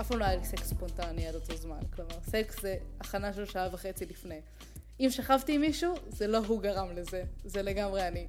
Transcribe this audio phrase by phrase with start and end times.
[0.00, 1.80] אף פעם לא היה לי סקס ספונטני עד אותו זמן.
[1.96, 4.40] כלומר, סקס זה הכנה של שעה וחצי לפני.
[5.00, 8.26] אם שכבתי עם מישהו, זה לא הוא גרם לזה, זה לגמרי אני.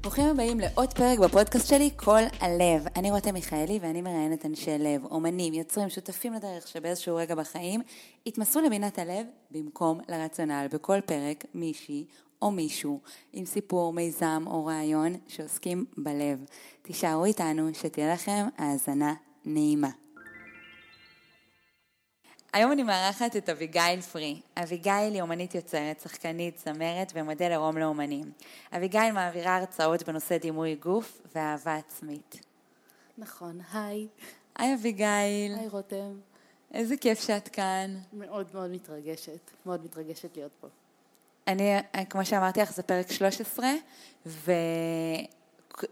[0.00, 2.86] ברוכים הבאים לעוד פרק בפודקאסט שלי, כל הלב.
[2.96, 7.80] אני רותם מיכאלי ואני מראיינת אנשי לב, אומנים, יוצרים, שותפים לדרך שבאיזשהו רגע בחיים
[8.26, 10.66] התמסרו לבינת הלב במקום לרציונל.
[10.72, 12.04] בכל פרק מישהי
[12.42, 13.00] או מישהו
[13.32, 16.44] עם סיפור, מיזם או רעיון שעוסקים בלב.
[16.82, 19.90] תישארו איתנו, שתהיה לכם האזנה נעימה.
[22.52, 24.40] היום אני מארחת את אביגיל פרי.
[24.56, 28.30] אביגיל היא אומנית יוצרת, שחקנית, זמרת ומודל עירום לאומנים.
[28.76, 32.40] אביגיל מעבירה הרצאות בנושא דימוי גוף ואהבה עצמית.
[33.18, 34.08] נכון, היי.
[34.56, 35.54] היי אביגיל.
[35.58, 36.20] היי רותם.
[36.74, 37.96] איזה כיף שאת כאן.
[38.12, 40.68] מאוד מאוד מתרגשת, מאוד מתרגשת להיות פה.
[41.48, 41.74] אני,
[42.10, 43.66] כמו שאמרתי לך, זה פרק 13,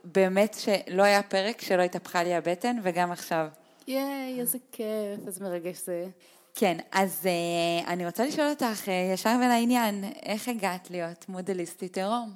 [0.04, 3.48] ובאמת שלא היה פרק שלא התהפכה לי הבטן, וגם עכשיו.
[3.86, 6.06] ייי, איזה כיף, איזה מרגש זה.
[6.54, 12.32] כן, אז uh, אני רוצה לשאול אותך uh, ישר ולעניין, איך הגעת להיות מודליסטית עירום?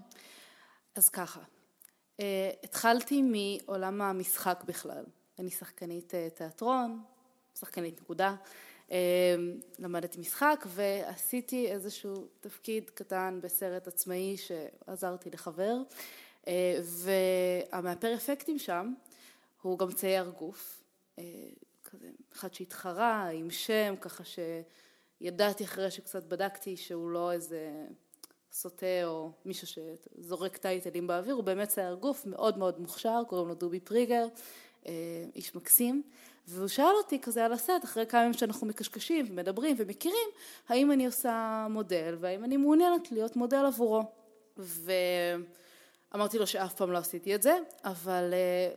[0.95, 2.23] אז ככה, uh,
[2.65, 5.05] התחלתי מעולם המשחק בכלל.
[5.39, 7.03] אני שחקנית uh, תיאטרון,
[7.61, 8.35] שחקנית נקודה.
[8.91, 8.93] Uh,
[9.79, 15.77] למדתי משחק ועשיתי איזשהו תפקיד קטן בסרט עצמאי שעזרתי לחבר.
[16.45, 16.49] Uh,
[16.83, 18.95] והמאפר אפקטים שם
[19.63, 20.83] הוא גם צייר גוף.
[21.85, 24.25] כזה אחד שהתחרה עם שם, ככה
[25.21, 27.87] שידעתי אחרי שקצת בדקתי שהוא לא איזה
[28.53, 33.55] סוטה או מישהו שזורק טייטלים באוויר, הוא באמת צייר גוף מאוד מאוד מוכשר, קוראים לו
[33.55, 34.27] דובי פריגר,
[34.87, 34.93] אה,
[35.35, 36.03] איש מקסים,
[36.49, 40.29] והוא שאל אותי כזה על הסט, אחרי כמה ימים שאנחנו מקשקשים ומדברים ומכירים,
[40.69, 44.03] האם אני עושה מודל והאם אני מעוניינת להיות מודל עבורו.
[44.57, 48.75] ואמרתי לו שאף פעם לא עשיתי את זה, אבל אה,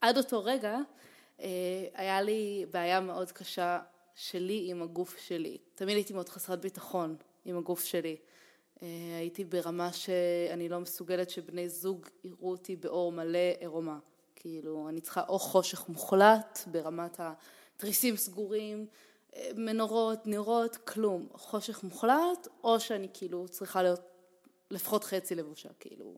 [0.00, 0.78] עד אותו רגע
[1.40, 1.48] אה,
[1.94, 3.80] היה לי בעיה מאוד קשה
[4.14, 5.58] שלי עם הגוף שלי.
[5.74, 8.16] תמיד הייתי מאוד חסרת ביטחון עם הגוף שלי.
[8.82, 8.88] אה,
[9.18, 13.98] הייתי ברמה שאני לא מסוגלת שבני זוג יראו אותי באור מלא עירומה.
[14.46, 18.86] כאילו, אני צריכה או חושך מוחלט ברמת התריסים סגורים,
[19.34, 21.28] אה, מנורות, נרות, כלום.
[21.32, 24.00] חושך מוחלט, או שאני כאילו צריכה להיות
[24.70, 26.14] לפחות חצי לבושה, כאילו,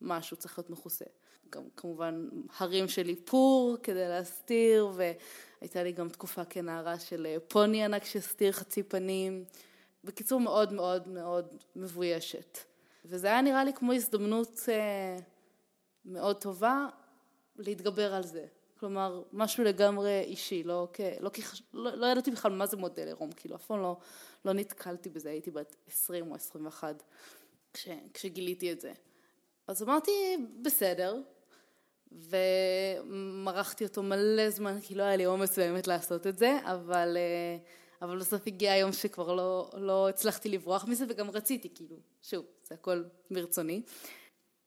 [0.00, 1.04] משהו צריך להיות מכוסה.
[1.50, 7.84] גם כמובן הרים של איפור כדי להסתיר, והייתה לי גם תקופה כנערה של אה, פוני
[7.84, 9.44] ענק שהסתיר חצי פנים.
[10.04, 12.58] בקיצור, מאוד מאוד מאוד מבוישת.
[13.04, 15.16] וזה היה נראה לי כמו הזדמנות אה,
[16.04, 16.88] מאוד טובה
[17.56, 18.46] להתגבר על זה.
[18.80, 21.00] כלומר, משהו לגמרי אישי, לא, כ...
[21.20, 21.60] לא, כ...
[21.72, 23.96] לא, לא ידעתי בכלל מה זה מודל עירום, כאילו אף פעם לא,
[24.44, 27.02] לא נתקלתי בזה, הייתי בת 20 או 21
[27.72, 28.92] כש, כשגיליתי את זה.
[29.66, 30.10] אז אמרתי,
[30.62, 31.20] בסדר,
[32.12, 37.56] ומרחתי אותו מלא זמן, כי לא היה לי אומץ באמת לעשות את זה, אבל, אה,
[38.02, 42.74] אבל בסוף הגיע היום שכבר לא, לא הצלחתי לברוח מזה, וגם רציתי, כאילו, שוב, זה
[42.74, 43.82] הכל מרצוני.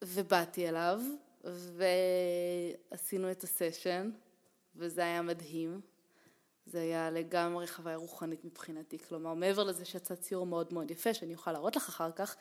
[0.03, 1.02] ובאתי אליו,
[2.91, 4.09] ועשינו את הסשן,
[4.75, 5.81] וזה היה מדהים.
[6.66, 11.34] זה היה לגמרי חוויה רוחנית מבחינתי, כלומר מעבר לזה שיצא ציור מאוד מאוד יפה שאני
[11.34, 12.35] אוכל להראות לך אחר כך,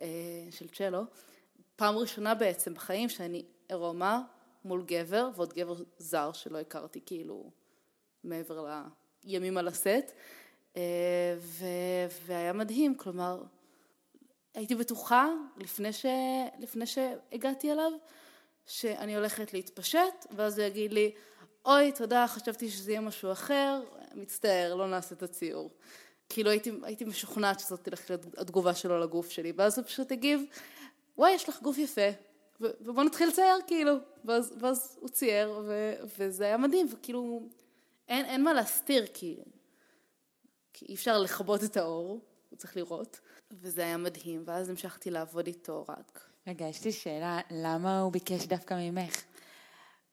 [0.00, 0.06] אה,
[0.50, 1.02] של צ'לו,
[1.76, 4.22] פעם ראשונה בעצם בחיים שאני עירומה
[4.64, 7.50] מול גבר, ועוד גבר זר שלא הכרתי כאילו
[8.24, 8.66] מעבר
[9.24, 10.12] לימים על הסט,
[10.76, 11.36] אה,
[12.26, 13.42] והיה מדהים, כלומר,
[14.54, 16.06] הייתי בטוחה לפני, ש...
[16.58, 17.92] לפני שהגעתי אליו,
[18.72, 21.12] שאני הולכת להתפשט, ואז הוא יגיד לי,
[21.64, 23.80] אוי, תודה, חשבתי שזה יהיה משהו אחר,
[24.14, 25.70] מצטער, לא נעשה את הציור.
[26.28, 30.42] כאילו הייתי, הייתי משוכנעת שזאת תלך להיות התגובה שלו לגוף שלי, ואז הוא פשוט הגיב,
[31.18, 32.10] וואי, יש לך גוף יפה,
[32.60, 33.94] ובוא נתחיל לצייר, כאילו.
[34.24, 37.48] ואז, ואז הוא צייר, ו, וזה היה מדהים, וכאילו,
[38.08, 39.36] אין, אין מה להסתיר, כי,
[40.72, 45.46] כי אי אפשר לכבות את האור, הוא צריך לראות, וזה היה מדהים, ואז המשכתי לעבוד
[45.46, 46.31] איתו רק.
[46.46, 49.22] רגע, יש לי שאלה, למה הוא ביקש דווקא ממך?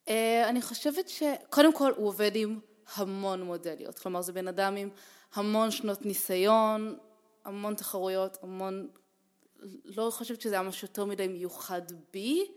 [0.05, 0.11] Uh,
[0.47, 2.59] אני חושבת שקודם כל הוא עובד עם
[2.95, 4.89] המון מודליות, כלומר זה בן אדם עם
[5.33, 6.97] המון שנות ניסיון,
[7.45, 8.87] המון תחרויות, המון
[9.85, 11.81] לא חושבת שזה היה משהו יותר מדי מיוחד
[12.13, 12.47] בי,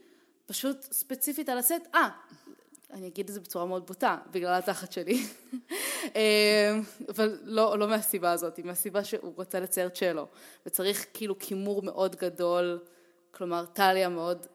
[0.46, 2.08] פשוט ספציפית על הסט, אה,
[2.90, 5.26] אני אגיד את זה בצורה מאוד בוטה, בגלל התחת שלי,
[6.16, 6.78] אה,
[7.08, 10.26] אבל לא, לא מהסיבה הזאת, מהסיבה שהוא רוצה לצייר צ'לו,
[10.66, 12.80] וצריך כאילו כימור מאוד גדול,
[13.32, 14.46] כלומר טליה מאוד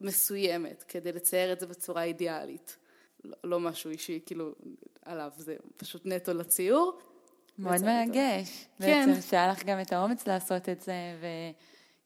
[0.00, 2.76] מסוימת, כדי לצייר את זה בצורה אידיאלית.
[3.24, 4.52] לא, לא משהו אישי, כאילו,
[5.04, 6.98] עליו, זה פשוט נטו לציור.
[7.58, 8.66] מאוד מרגש.
[8.78, 9.06] כן.
[9.08, 11.26] בעצם שהיה לך גם את האומץ לעשות את זה, ו...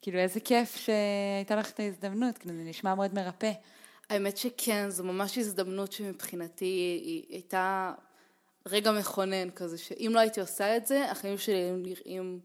[0.02, 3.52] כאילו איזה כיף שהייתה לך את ההזדמנות, כאילו זה נשמע מאוד מרפא.
[4.10, 6.64] האמת שכן, זו ממש הזדמנות שמבחינתי
[7.04, 7.92] היא הייתה
[8.66, 12.40] רגע מכונן כזה, שאם לא הייתי עושה את זה, החיים שלי היו נראים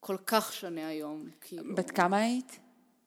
[0.00, 1.28] כל כך שונה היום.
[1.40, 2.58] כאילו, בת כמה היית?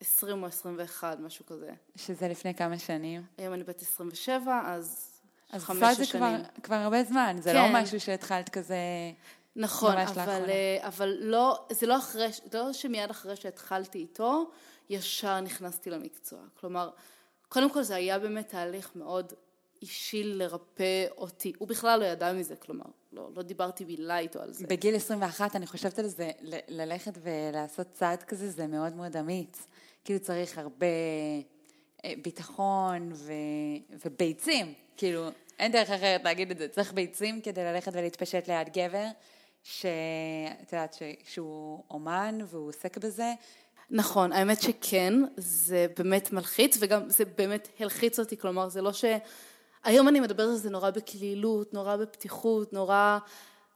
[0.02, 1.72] 20 או 21, משהו כזה.
[1.96, 3.24] שזה לפני כמה שנים.
[3.38, 5.08] היום אני בת 27, אז
[5.52, 6.24] אז חמש עושה את זה שנים.
[6.24, 7.56] כבר, כבר הרבה זמן, זה כן.
[7.56, 8.76] לא משהו שהתחלת כזה...
[9.56, 10.50] נכון, אבל.
[10.50, 14.52] אה, אבל לא, זה לא אחרי, לא שמיד אחרי שהתחלתי איתו,
[14.90, 16.40] ישר נכנסתי למקצוע.
[16.60, 16.90] כלומר,
[17.50, 19.34] קודם כל זה היה באמת תהליך מאוד
[19.82, 21.54] אישי לרפא אותי.
[21.58, 24.68] הוא בכלל לא ידע מזה, כלומר, לא, לא דיברתי מילה איתו על זה.
[24.68, 29.68] בגיל 21, אני חושבת על זה, ל- ללכת ולעשות צעד כזה, זה מאוד מאוד אמיץ.
[30.04, 30.86] כאילו צריך הרבה
[32.06, 33.34] אה, ביטחון ו...
[34.06, 34.74] וביצים.
[34.98, 36.68] כאילו, אין דרך אחרת להגיד את זה.
[36.68, 39.06] צריך ביצים כדי ללכת ולהתפשט ליד גבר,
[39.64, 41.04] שאת יודעת, ש...
[41.24, 43.34] שהוא אומן והוא עוסק בזה.
[43.90, 49.06] נכון, האמת שכן, זה באמת מלחיץ, וגם זה באמת הלחיץ אותי, כלומר, זה לא ש...
[49.84, 53.18] היום אני מדברת על זה נורא בקלילות, נורא בפתיחות, נורא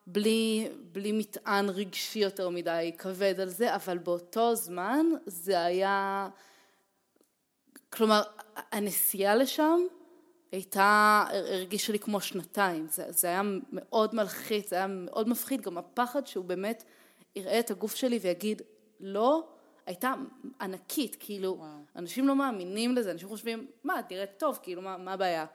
[0.08, 6.30] בלי, בלי מטען רגשי יותר מדי כבד על זה, אבל באותו זמן זה היה...
[7.90, 8.22] כלומר,
[8.72, 9.80] הנסיעה לשם
[10.52, 13.42] הייתה, הרגישה לי כמו שנתיים, זה, זה היה
[13.72, 16.84] מאוד מלחיץ, זה היה מאוד מפחיד, גם הפחד שהוא באמת
[17.36, 18.62] יראה את הגוף שלי ויגיד
[19.00, 19.48] לא,
[19.86, 20.14] הייתה
[20.62, 21.70] ענקית, כאילו, וואו.
[21.96, 25.46] אנשים לא מאמינים לזה, אנשים חושבים, מה, את נראית טוב, כאילו, מה, מה הבעיה?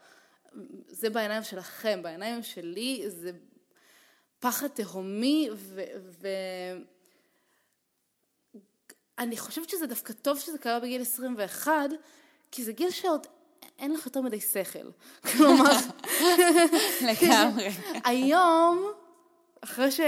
[0.88, 3.30] זה בעיניים שלכם, בעיניים שלי זה
[4.40, 5.82] פחד תהומי, ו...
[6.20, 6.28] ו...
[9.18, 11.72] אני חושבת שזה דווקא טוב שזה קרה בגיל 21,
[12.50, 13.26] כי זה גיל שעוד
[13.78, 14.90] אין לך יותר מדי שכל.
[15.32, 15.72] כלומר,
[17.08, 17.68] לגמרי.
[18.10, 18.92] היום,
[19.60, 20.00] אחרי ש...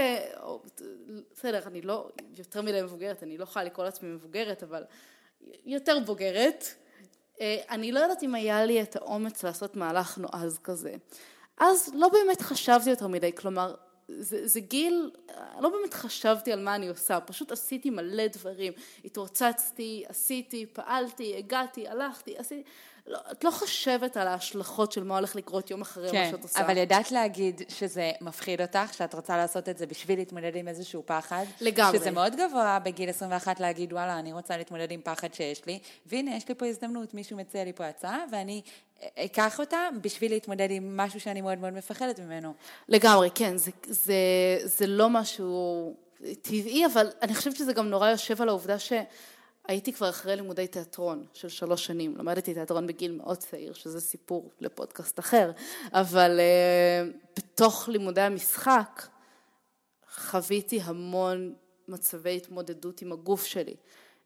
[1.31, 4.83] בסדר, אני לא יותר מדי מבוגרת, אני לא יכולה לקרוא לעצמי מבוגרת, אבל
[5.65, 6.65] יותר בוגרת.
[7.41, 10.93] אה, אני לא יודעת אם היה לי את האומץ לעשות מהלך נועז כזה.
[11.57, 13.75] אז לא באמת חשבתי יותר מדי, כלומר,
[14.07, 15.11] זה, זה גיל,
[15.59, 18.73] לא באמת חשבתי על מה אני עושה, פשוט עשיתי מלא דברים.
[19.05, 22.63] התרוצצתי, עשיתי, פעלתי, הגעתי, הלכתי, עשיתי...
[23.07, 26.43] לא, את לא חושבת על ההשלכות של מה הולך לקרות יום אחרי מה כן, שאת
[26.43, 26.61] עושה.
[26.61, 31.03] אבל ידעת להגיד שזה מפחיד אותך, שאת רוצה לעשות את זה בשביל להתמודד עם איזשהו
[31.05, 31.45] פחד.
[31.61, 31.97] לגמרי.
[31.97, 36.35] שזה מאוד גבוה בגיל 21 להגיד, וואלה, אני רוצה להתמודד עם פחד שיש לי, והנה,
[36.35, 38.61] יש לי פה הזדמנות, מישהו מציע לי פה הצעה, ואני
[39.15, 42.53] אקח אותה בשביל להתמודד עם משהו שאני מאוד מאוד מפחדת ממנו.
[42.89, 44.13] לגמרי, כן, זה, זה,
[44.63, 45.95] זה לא משהו
[46.41, 51.25] טבעי, אבל אני חושבת שזה גם נורא יושב על העובדה שהייתי כבר אחרי לימודי תיאטרון
[51.33, 52.17] של שלוש שנים.
[52.17, 55.51] למדתי תיאטרון בגיל מאוד צעיר, שזה סיפור לפודקאסט אחר,
[55.93, 59.07] אבל uh, בתוך לימודי המשחק
[60.15, 61.53] חוויתי המון
[61.87, 63.75] מצבי התמודדות עם הגוף שלי.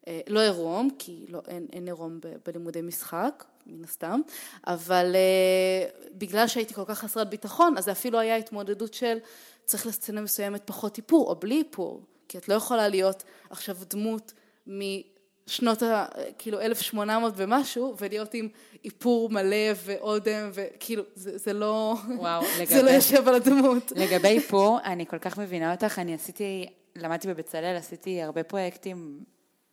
[0.07, 4.21] אה, לא עירום, כי לא, אין, אין עירום ב- בלימודי משחק, מן הסתם,
[4.67, 9.17] אבל uh, בגלל שהייתי כל כך חסרת ביטחון, אז זה אפילו היה התמודדות של
[9.65, 14.33] צריך לסצנה מסוימת פחות איפור, או בלי איפור, כי את לא יכולה להיות עכשיו דמות
[14.67, 16.05] משנות ה...
[16.37, 18.47] כאילו 1800 ומשהו, ולהיות עם
[18.85, 19.55] איפור מלא
[19.85, 21.95] ואודם, וכאילו, זה, זה לא...
[22.17, 23.91] וואו, זה לגבי- לא יושב על הדמות.
[23.95, 26.65] לגבי איפור, אני כל כך מבינה אותך, אני עשיתי,
[26.95, 29.19] למדתי בבצלאל, עשיתי הרבה פרויקטים,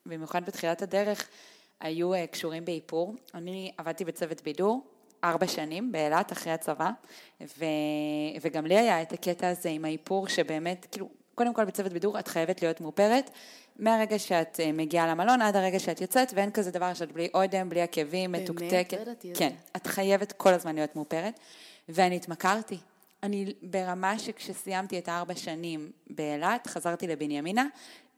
[0.06, 1.28] במיוחד בתחילת הדרך,
[1.80, 3.14] היו אה, קשורים באיפור.
[3.34, 4.94] אני עבדתי בצוות בידור.
[5.24, 6.90] ארבע שנים באילת אחרי הצבא,
[7.40, 7.64] ו...
[8.40, 12.28] וגם לי היה את הקטע הזה עם האיפור שבאמת, כאילו, קודם כל בצוות בידור את
[12.28, 13.30] חייבת להיות מאופרת,
[13.78, 17.68] מהרגע שאת אה, מגיעה למלון עד הרגע שאת יוצאת, ואין כזה דבר שאת בלי אודם,
[17.68, 18.50] בלי עקבים, באמת?
[18.50, 18.92] מתוקתקת.
[18.92, 19.50] לא ידעתי את כן.
[19.76, 21.40] את חייבת כל הזמן להיות מאופרת,
[21.88, 22.78] ואני התמכרתי.
[23.22, 27.66] אני ברמה שכשסיימתי את הארבע שנים באילת, חזרתי לבנימינה,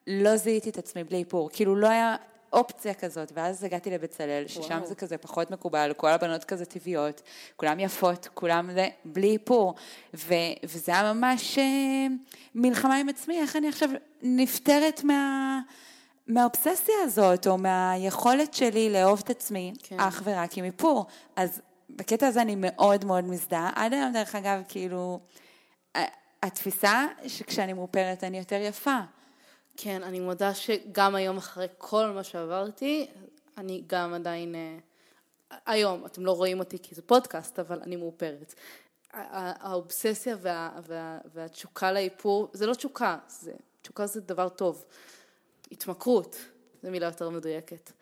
[0.06, 2.16] לא זיהיתי את עצמי בלי איפור, כאילו לא היה
[2.52, 4.86] אופציה כזאת, ואז הגעתי לבצלאל, ששם וואו.
[4.86, 7.22] זה כזה פחות מקובל, כל הבנות כזה טבעיות,
[7.56, 9.74] כולם יפות, כולם זה, בלי איפור,
[10.14, 10.34] ו,
[10.64, 12.06] וזה היה ממש אה,
[12.54, 13.88] מלחמה עם עצמי, איך אני עכשיו
[14.22, 15.60] נפטרת מה...
[16.26, 20.00] מהאובססיה הזאת, או מהיכולת שלי לאהוב את עצמי, כן.
[20.00, 21.06] אך ורק עם איפור.
[21.36, 21.60] אז
[21.90, 23.70] בקטע הזה אני מאוד מאוד מזדהה.
[23.74, 25.20] עד היום, דרך אגב, כאילו,
[26.42, 28.98] התפיסה שכשאני מאופרת אני יותר יפה.
[29.76, 33.06] כן, אני מודה שגם היום אחרי כל מה שעברתי,
[33.58, 34.78] אני גם עדיין, אה,
[35.66, 38.54] היום, אתם לא רואים אותי כי זה פודקאסט, אבל אני מאופרת.
[39.12, 43.52] האובססיה וה, וה, והתשוקה לאיפור, זה לא תשוקה, זה,
[43.82, 44.84] תשוקה זה דבר טוב.
[45.72, 46.36] התמכרות,
[46.82, 47.92] זו מילה יותר מדויקת.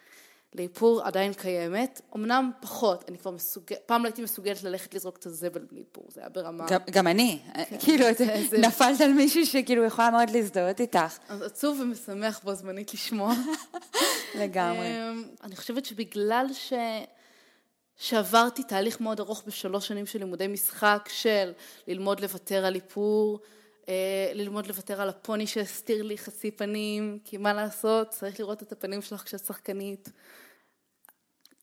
[0.55, 5.27] לאיפור עדיין קיימת, אמנם פחות, אני כבר מסוגלת, פעם לא הייתי מסוגלת ללכת לזרוק את
[5.27, 6.67] הזבל בלי איפור, זה היה ברמה...
[6.69, 7.39] גם, גם אני,
[7.81, 11.19] כאילו, זה- זה- נפלת על מישהו שכאילו יכולה מאוד להזדהות איתך.
[11.29, 13.35] אז עצוב ומשמח בו זמנית לשמוע.
[14.41, 14.87] לגמרי.
[15.11, 16.73] אמ, אני חושבת שבגלל ש...
[17.97, 21.53] שעברתי תהליך מאוד ארוך בשלוש שנים של לימודי משחק, של
[21.89, 23.41] ללמוד לוותר על איפור,
[23.89, 23.95] אה,
[24.35, 29.03] ללמוד לוותר על הפוני שהסתיר לי חצי פנים, כי מה לעשות, צריך לראות את הפנים
[29.03, 30.09] שלך כשאת שחקנית.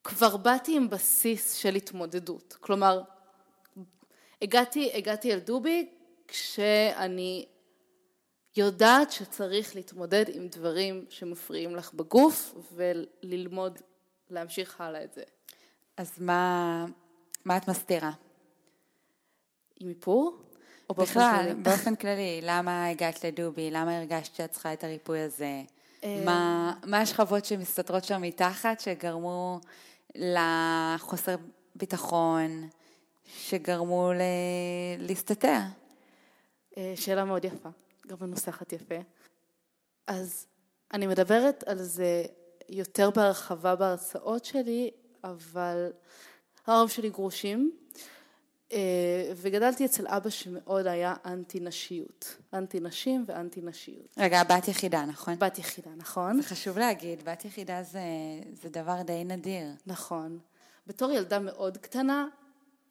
[0.03, 3.01] כבר באתי עם בסיס של התמודדות, כלומר,
[4.41, 5.89] הגעתי, הגעתי אל דובי
[6.27, 7.45] כשאני
[8.55, 13.79] יודעת שצריך להתמודד עם דברים שמפריעים לך בגוף וללמוד
[14.29, 15.23] להמשיך הלאה את זה.
[15.97, 16.85] אז מה,
[17.45, 18.11] מה את מסתירה?
[19.79, 20.37] עם איפור?
[20.89, 23.71] או בכלל, באופן כללי, למה הגעת לדובי?
[23.71, 25.61] למה הרגשת שאת צריכה את הריפוי הזה?
[26.03, 29.59] אה, מה, מה השכבות שמסתתרות שם מתחת שגרמו
[30.15, 31.35] לחוסר
[31.75, 32.69] ביטחון,
[33.25, 34.21] שגרמו ל...
[34.99, 35.59] להסתתר?
[36.77, 37.69] אה, שאלה מאוד יפה,
[38.07, 38.95] גם מנוסחת יפה.
[40.07, 40.47] אז
[40.93, 42.23] אני מדברת על זה
[42.69, 44.91] יותר בהרחבה בהרצאות שלי,
[45.23, 45.91] אבל
[46.67, 47.71] ההורים שלי גרושים,
[49.35, 54.15] וגדלתי אצל אבא שמאוד היה אנטי נשיות, אנטי נשים ואנטי נשיות.
[54.17, 55.39] רגע, בת יחידה, נכון?
[55.39, 56.41] בת יחידה, נכון.
[56.41, 58.01] זה חשוב להגיד, בת יחידה זה,
[58.61, 59.67] זה דבר די נדיר.
[59.85, 60.39] נכון.
[60.87, 62.27] בתור ילדה מאוד קטנה,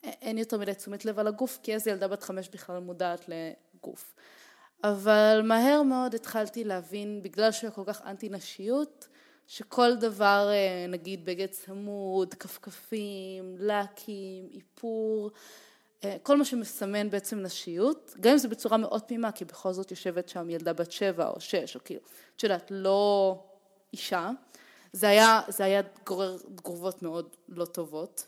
[0.03, 4.15] אין יותר מדי תשומת לב על הגוף, כי איזה ילדה בת חמש בכלל מודעת לגוף.
[4.85, 9.09] אבל מהר מאוד התחלתי להבין, בגלל שהיה כל כך אנטי נשיות,
[9.47, 15.70] שכל דבר, אה, נגיד בגד צמוד, כפכפים, לקים, איפור, אה,
[16.23, 20.29] כל מה שמסמן בעצם נשיות, גם אם זה בצורה מאוד תמימה, כי בכל זאת יושבת
[20.29, 22.01] שם ילדה בת שבע או שש, או כאילו,
[22.37, 23.39] את יודעת, לא
[23.93, 24.31] אישה,
[24.93, 28.27] זה היה, זה היה גורר תגובות מאוד לא טובות.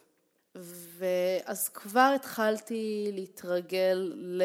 [0.98, 4.42] ואז כבר התחלתי להתרגל ל...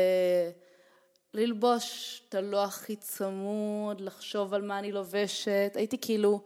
[1.33, 6.41] ללבוש את הלא הכי צמוד, לחשוב על מה אני לובשת, הייתי כאילו,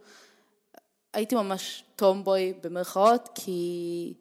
[1.13, 4.13] הייתי ממש טומבוי במרכאות, כי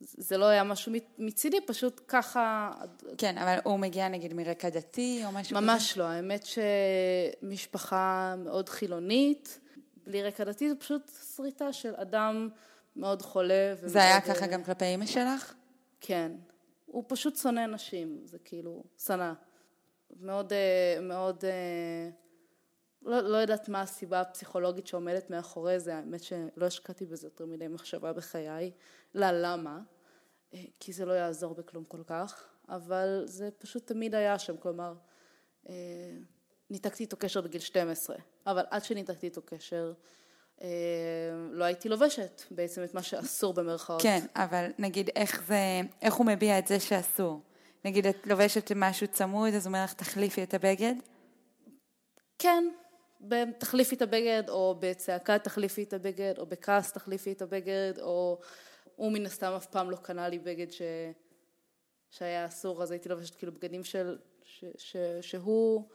[0.00, 2.70] זה לא היה משהו מצידי, פשוט ככה...
[3.18, 5.66] כן, אבל הוא מגיע נגיד מרקע דתי או משהו כזה?
[5.66, 6.46] ממש לא, האמת
[7.42, 9.60] שמשפחה מאוד חילונית,
[10.06, 12.48] בלי רקע דתי, זה פשוט שריטה של אדם
[12.96, 13.74] מאוד חולה.
[13.82, 15.54] זה היה ככה גם כלפי אימא שלך?
[16.00, 16.32] כן.
[16.86, 19.32] הוא פשוט שונא נשים, זה כאילו, שנא.
[20.20, 22.10] מאוד, אה, מאוד, אה,
[23.04, 27.68] לא, לא יודעת מה הסיבה הפסיכולוגית שעומדת מאחורי זה, האמת שלא השקעתי בזה יותר מדי
[27.68, 28.70] מחשבה בחיי,
[29.14, 29.80] לא למה,
[30.54, 34.94] אה, כי זה לא יעזור בכלום כל כך, אבל זה פשוט תמיד היה שם, כלומר,
[36.70, 39.92] ניתקתי איתו קשר בגיל 12, אבל עד שניתקתי איתו קשר,
[41.50, 44.02] לא הייתי לובשת בעצם את מה שאסור במרכאות.
[44.02, 47.40] כן, אבל נגיד איך זה, איך הוא מביע את זה שאסור?
[47.84, 50.94] נגיד את לובשת משהו צמוד, אז הוא אומר לך תחליפי את הבגד?
[52.38, 52.64] כן,
[53.58, 58.40] תחליפי את הבגד, או בצעקה תחליפי את הבגד, או בכעס תחליפי את הבגד, או
[58.96, 60.82] הוא מן הסתם אף פעם לא קנה לי בגד ש...
[62.10, 64.18] שהיה אסור, אז הייתי לובשת כאילו בגדים של...
[64.44, 64.64] ש...
[64.76, 64.96] ש...
[65.20, 65.88] שהוא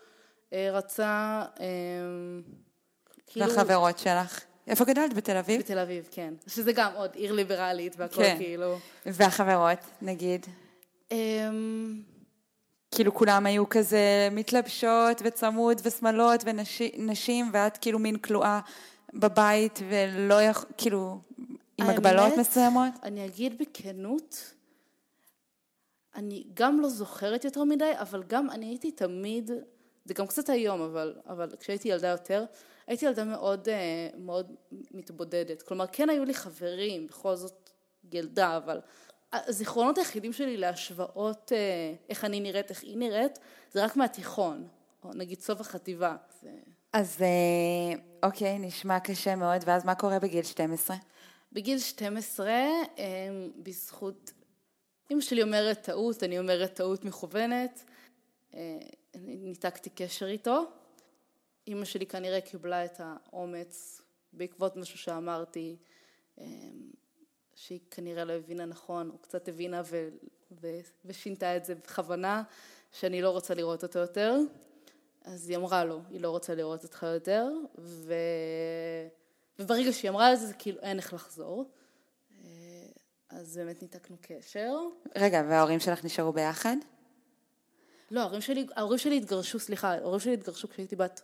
[0.53, 1.65] אה, רצה, אה,
[3.27, 3.45] כאילו...
[3.45, 4.43] והחברות שלך?
[4.67, 5.13] איפה גדלת?
[5.13, 5.61] בתל אביב?
[5.61, 6.33] בתל אביב, כן.
[6.47, 8.35] שזה גם עוד עיר ליברלית והכל כן.
[8.37, 8.77] כאילו.
[9.05, 10.45] והחברות, נגיד?
[12.91, 18.59] כאילו כולם היו כזה מתלבשות וצמוד ושמאלות ונשים ואת כאילו מין כלואה
[19.13, 21.19] בבית ולא יכול, כאילו
[21.77, 22.93] עם הגבלות מסוימות?
[23.03, 24.53] אני אגיד בכנות,
[26.15, 29.51] אני גם לא זוכרת יותר מדי, אבל גם אני הייתי תמיד,
[30.05, 32.45] זה גם קצת היום, אבל, אבל כשהייתי ילדה יותר,
[32.87, 34.51] הייתי ילדה מאוד, אה, מאוד
[34.91, 35.61] מתבודדת.
[35.61, 37.69] כלומר, כן היו לי חברים, בכל זאת
[38.11, 38.79] ילדה, אבל
[39.33, 43.39] הזיכרונות היחידים שלי להשוואות אה, איך אני נראית, איך היא נראית,
[43.71, 44.67] זה רק מהתיכון,
[45.03, 46.15] או נגיד סוף החטיבה.
[46.41, 46.49] זה...
[46.93, 50.95] אז אה, אוקיי, נשמע קשה מאוד, ואז מה קורה בגיל 12?
[51.51, 52.85] בגיל 12, אה,
[53.63, 54.31] בזכות,
[55.11, 57.83] אמא שלי אומרת טעות, אני אומרת טעות מכוונת,
[59.15, 60.65] ניתקתי קשר איתו.
[61.67, 64.01] אמא שלי כנראה קיבלה את האומץ
[64.33, 65.77] בעקבות משהו שאמרתי,
[67.59, 70.09] שהיא כנראה לא הבינה נכון, או קצת הבינה ו,
[70.61, 70.67] ו,
[71.05, 72.43] ושינתה את זה בכוונה,
[72.91, 74.35] שאני לא רוצה לראות אותו יותר.
[75.23, 78.13] אז היא אמרה לו, היא לא רוצה לראות אותך יותר, ו...
[79.59, 81.71] וברגע שהיא אמרה את זה, זה כאילו אין איך לחזור.
[82.43, 82.47] אה,
[83.29, 84.75] אז באמת ניתקנו קשר.
[85.15, 86.75] רגע, וההורים שלך נשארו ביחד?
[88.11, 91.21] לא, ההורים שלי, ההורים שלי התגרשו, סליחה, ההורים שלי התגרשו כשהייתי בת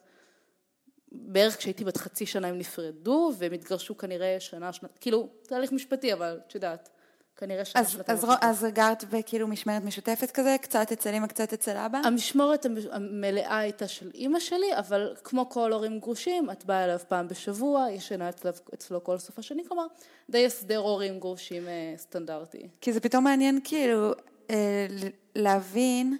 [1.21, 6.13] בערך כשהייתי בת חצי שנה הם נפרדו, והם התגרשו כנראה שנה, שנה, כאילו, תהליך משפטי,
[6.13, 6.89] אבל את יודעת,
[7.37, 8.17] כנראה שנה אז, שנתיים.
[8.17, 11.97] אז, רו- אז גרת בכאילו משמרת משותפת כזה, קצת אצל אמא, קצת אצל אבא?
[12.03, 16.99] המשמורת המ- המלאה הייתה של אימא שלי, אבל כמו כל הורים גרושים, את באה אליו
[17.07, 19.85] פעם בשבוע, ישנה אצלו, אצלו כל סוף השני, כלומר,
[20.29, 22.67] די הסדר הורים גרושים אה, סטנדרטי.
[22.81, 24.11] כי זה פתאום מעניין כאילו
[24.49, 24.87] אה,
[25.35, 26.17] להבין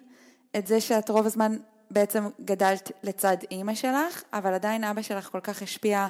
[0.57, 1.57] את זה שאת רוב הזמן
[1.91, 6.07] בעצם גדלת לצד אימא שלך, אבל עדיין אבא שלך כל כך השפיע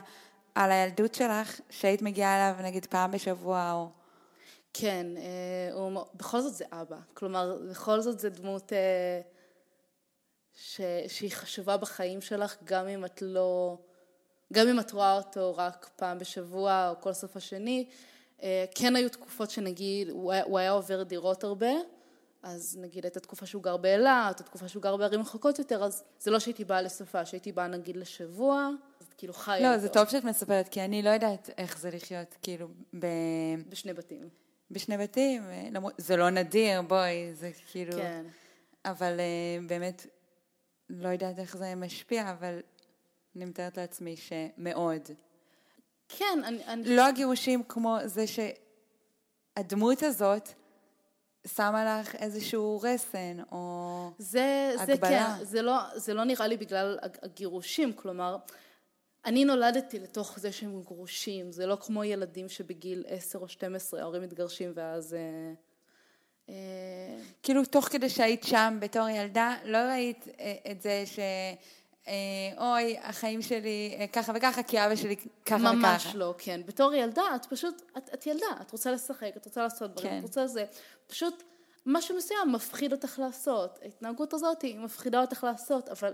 [0.55, 3.89] על הילדות שלך, שהיית מגיעה אליו נגיד פעם בשבוע או...
[4.74, 6.98] כן, אה, הוא, בכל זאת זה אבא.
[7.13, 9.22] כלומר, בכל זאת זה דמות אה,
[10.53, 13.77] ש, שהיא חשובה בחיים שלך, גם אם את לא...
[14.53, 17.89] גם אם את רואה אותו רק פעם בשבוע או כל סוף השני.
[18.44, 21.72] אה, כן היו תקופות שנגיד, הוא היה, הוא היה עובר דירות הרבה,
[22.46, 26.04] אז נגיד הייתה תקופה שהוא גר באילת, או תקופה שהוא גר בערים רחוקות יותר, אז
[26.20, 28.70] זה לא שהייתי באה לסופה, שהייתי באה נגיד לשבוע,
[29.02, 29.78] אז כאילו חיה לא.
[29.78, 32.68] זה טוב שאת מספרת, כי אני לא יודעת איך זה לחיות כאילו
[33.00, 33.08] ב...
[33.70, 34.30] בשני בתים.
[34.72, 37.92] בשני בתים, אה, זה לא נדיר, בואי, זה כאילו...
[37.92, 38.25] כן.
[38.86, 40.06] אבל אה, באמת,
[40.90, 42.60] לא יודעת איך זה משפיע, אבל
[43.36, 45.02] אני מתארת לעצמי שמאוד.
[46.10, 46.66] כן, אני...
[46.66, 50.50] אני לא הגירושים כמו זה שהדמות הזאת
[51.48, 54.12] שמה לך איזשהו רסן, או...
[54.18, 55.36] זה, זה הגבלה.
[55.40, 58.38] כן, זה לא, זה לא נראה לי בגלל הג- הגירושים, כלומר,
[59.25, 64.22] אני נולדתי לתוך זה שהם גרושים, זה לא כמו ילדים שבגיל 10 או 12 ההורים
[64.22, 65.14] מתגרשים ואז...
[65.14, 65.54] אה,
[66.50, 71.20] אה, כאילו, תוך כדי שהיית שם בתור ילדה, לא ראית אה, את זה ש...
[72.08, 72.14] אה,
[72.58, 75.74] אוי, החיים שלי אה, ככה וככה, כי אבא שלי ככה וככה.
[75.74, 76.62] ממש לא, כן.
[76.66, 80.20] בתור ילדה, את פשוט, את, את ילדה, את רוצה לשחק, את רוצה לעשות דברים, כן.
[80.20, 80.66] את רוצה זה.
[81.08, 81.44] פשוט
[81.86, 83.80] משהו מסוים מפחיד אותך לעשות.
[83.82, 86.14] ההתנהגות הזאת היא מפחידה אותך לעשות, אבל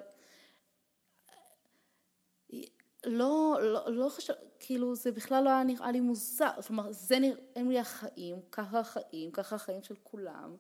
[3.05, 7.71] לא, לא, לא חשב, כאילו זה בכלל לא היה נראה לי מוזר, כלומר זה נראים
[7.71, 10.55] לי החיים, ככה החיים, ככה החיים של כולם.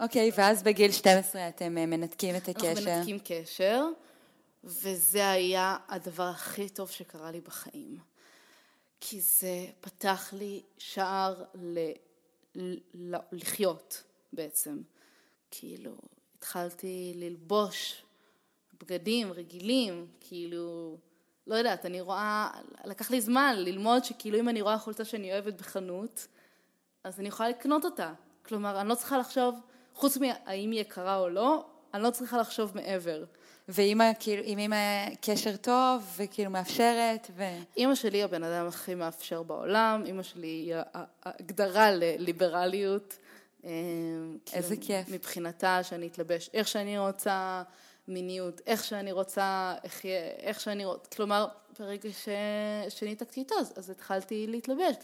[0.00, 2.96] אוקיי, ואז בגיל 12 אתם אה, מנתקים את אנחנו הקשר.
[2.96, 3.84] מנתקים קשר,
[4.66, 7.98] וזה היה הדבר הכי טוב שקרה לי בחיים.
[9.00, 11.78] כי זה פתח לי שער ל...
[12.94, 13.16] ל...
[13.32, 14.02] לחיות
[14.32, 14.78] בעצם.
[15.50, 15.92] כאילו,
[16.38, 18.02] התחלתי ללבוש
[18.80, 20.96] בגדים רגילים, כאילו,
[21.46, 22.50] לא יודעת, אני רואה,
[22.84, 26.26] לקח לי זמן ללמוד שכאילו אם אני רואה חולצה שאני אוהבת בחנות,
[27.04, 28.12] אז אני יכולה לקנות אותה.
[28.42, 29.60] כלומר, אני לא צריכה לחשוב,
[29.94, 33.24] חוץ מהאם היא יקרה או לא, אני לא צריכה לחשוב מעבר.
[33.68, 37.42] ואימא, כאילו, עם אימא קשר טוב, וכאילו מאפשרת, ו...
[37.76, 43.16] אימא שלי הבן אדם הכי מאפשר בעולם, אימא שלי היא ה- ההגדרה לליברליות.
[43.64, 43.70] אה,
[44.52, 45.14] איזה כאילו, כיף.
[45.14, 47.62] מבחינתה שאני אתלבש איך שאני רוצה,
[48.08, 50.02] מיניות, איך שאני רוצה, איך,
[50.38, 51.46] איך שאני רוצה, כלומר,
[51.78, 52.28] ברגע ש...
[52.88, 54.94] שניתקתי איתה, אז, אז התחלתי להתלבש.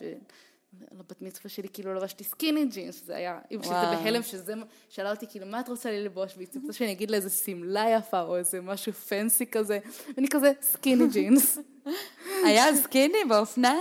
[0.92, 3.88] לבת מצווה שלי כאילו לבשתי סקיני ג'ינס, זה היה, אמא שלי וואו.
[3.88, 4.54] הייתה בהלם שזה,
[4.88, 7.90] שאלה אותי כאילו מה את רוצה לי לבוש, והיא ציפתה שאני אגיד לה איזה שמלה
[7.90, 9.78] יפה או איזה משהו פנסי כזה,
[10.16, 11.59] ואני כזה skinny jeans.
[12.46, 13.74] היה skinny באופנה?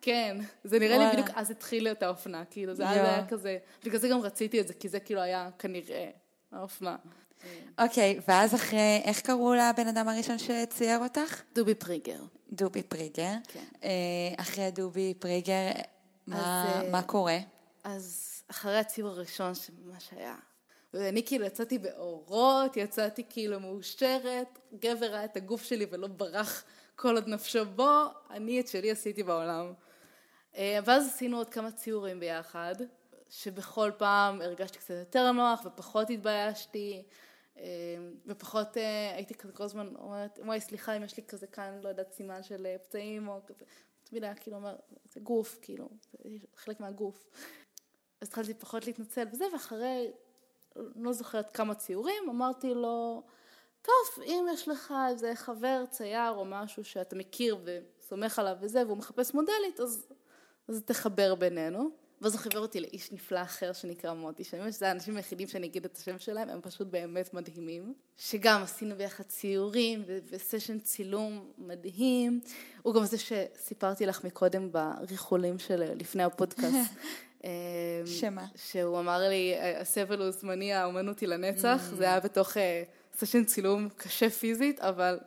[0.00, 1.12] כן, זה נראה לי.
[1.12, 2.96] בדיוק אז התחיל את האופנה, כאילו זה אז.
[2.96, 6.10] היה כזה, בגלל זה גם רציתי את זה, כי זה כאילו היה כנראה
[6.52, 6.96] האופנה.
[7.78, 11.42] אוקיי, ואז אחרי, איך קראו לבן אדם הראשון שצייר אותך?
[11.54, 12.20] דובי פריגר.
[12.52, 13.32] דובי פריגר.
[13.48, 13.64] כן.
[13.84, 13.88] אה,
[14.36, 15.70] אחרי דובי פריגר,
[16.28, 17.38] מה, אז, אה, מה קורה?
[17.84, 20.36] אז אחרי הציור הראשון שממש היה,
[20.94, 26.64] ואני כאילו יצאתי באורות, יצאתי כאילו מאושרת, גבר ראה את הגוף שלי ולא ברח
[26.96, 29.72] כל עוד נפשו בו, אני את שלי עשיתי בעולם.
[30.56, 32.74] אה, ואז עשינו עוד כמה ציורים ביחד,
[33.30, 37.02] שבכל פעם הרגשתי קצת יותר נוח ופחות התביישתי,
[37.58, 37.64] אה,
[38.26, 38.76] ופחות
[39.14, 42.42] הייתי כזה כל הזמן אומרת, וואי סליחה אם יש לי כזה כאן, לא יודעת, סימן
[42.42, 43.64] של פצעים או כזה,
[44.12, 44.76] היה כאילו אומר,
[45.12, 46.18] זה גוף, כאילו, זה
[46.56, 47.28] חלק מהגוף.
[48.20, 50.12] אז התחלתי פחות להתנצל וזה, ואחרי,
[50.76, 53.22] לא זוכרת כמה ציורים, אמרתי לו,
[53.82, 58.96] טוב, אם יש לך איזה חבר צייר או משהו שאתה מכיר וסומך עליו וזה, והוא
[58.96, 60.06] מחפש מודלית, אז,
[60.68, 61.90] אז תחבר בינינו.
[62.22, 65.66] ואז הוא חיבר אותי לאיש נפלא אחר שנקרא מוטי, שאני חושבת שזה האנשים היחידים שאני
[65.66, 67.94] אגיד את השם שלהם, הם פשוט באמת מדהימים.
[68.16, 72.40] שגם עשינו ביחד ציורים וסשן צילום מדהים.
[72.82, 76.92] הוא גם זה שסיפרתי לך מקודם בריחולים של לפני הפודקאסט.
[77.44, 77.50] אה,
[78.06, 78.46] שמה?
[78.56, 81.90] שהוא אמר לי, הסבל הוא זמני, האומנות היא לנצח.
[81.96, 82.82] זה היה בתוך אה,
[83.18, 85.18] סשן צילום קשה פיזית, אבל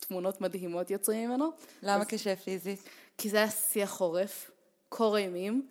[0.00, 1.50] תמונות מדהימות יוצאים ממנו.
[1.82, 2.88] למה קשה פיזית?
[3.18, 4.50] כי זה היה שיח חורף,
[4.88, 5.68] קור אימים.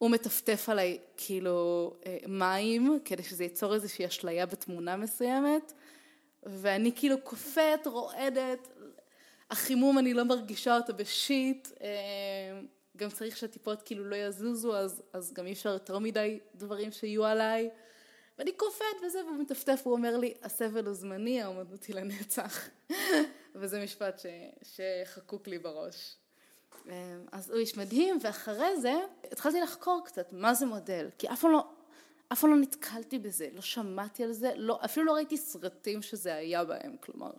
[0.00, 5.72] הוא מטפטף עליי כאילו אה, מים, כדי שזה ייצור איזושהי אשליה בתמונה מסוימת,
[6.42, 8.68] ואני כאילו קופאת, רועדת,
[9.50, 12.60] החימום אני לא מרגישה אותו בשיט, אה,
[12.96, 17.24] גם צריך שהטיפות כאילו לא יזוזו, אז, אז גם אי אפשר יותר מדי דברים שיהיו
[17.24, 17.70] עליי.
[18.38, 22.68] ואני קופאת וזה, והוא מטפטף, הוא אומר לי, הסבל הוא זמני, האומנות היא לנצח.
[23.54, 24.26] וזה משפט ש,
[24.62, 26.16] שחקוק לי בראש.
[26.86, 26.92] אמ,
[27.32, 28.94] אז הוא איש מדהים, ואחרי זה
[29.32, 31.64] התחלתי לחקור קצת מה זה מודל, כי אף פעם לא,
[32.32, 36.34] אף פעם לא נתקלתי בזה, לא שמעתי על זה, לא, אפילו לא ראיתי סרטים שזה
[36.34, 37.30] היה בהם, כלומר,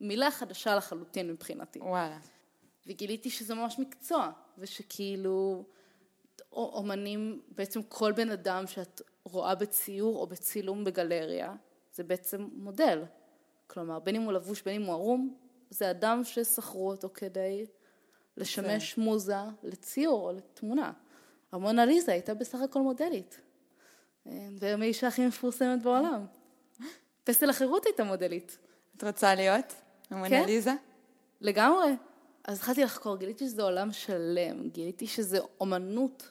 [0.00, 1.78] מילה חדשה לחלוטין מבחינתי.
[1.78, 2.18] וואלה.
[2.86, 5.64] וגיליתי שזה ממש מקצוע, ושכאילו
[6.52, 11.54] אומנים, בעצם כל בן אדם שאת רואה בציור או בצילום בגלריה,
[11.94, 13.04] זה בעצם מודל.
[13.66, 15.36] כלומר, בין אם הוא לבוש, בין אם הוא ערום,
[15.70, 17.66] זה אדם ששכרו אותו כדי
[18.36, 19.02] לשמש זה.
[19.02, 20.92] מוזה לציור או לתמונה.
[21.52, 23.40] המונליזה הייתה בסך הכל מודלית.
[24.26, 26.26] והיום היא האישה הכי מפורסמת בעולם.
[27.24, 28.58] פסל החירות הייתה מודלית.
[28.96, 29.74] את רוצה להיות
[30.10, 30.70] המונליזה?
[30.70, 30.76] כן,
[31.40, 31.96] לגמרי.
[32.44, 36.30] אז התחלתי לחקור, גיליתי שזה עולם שלם, גיליתי שזה אומנות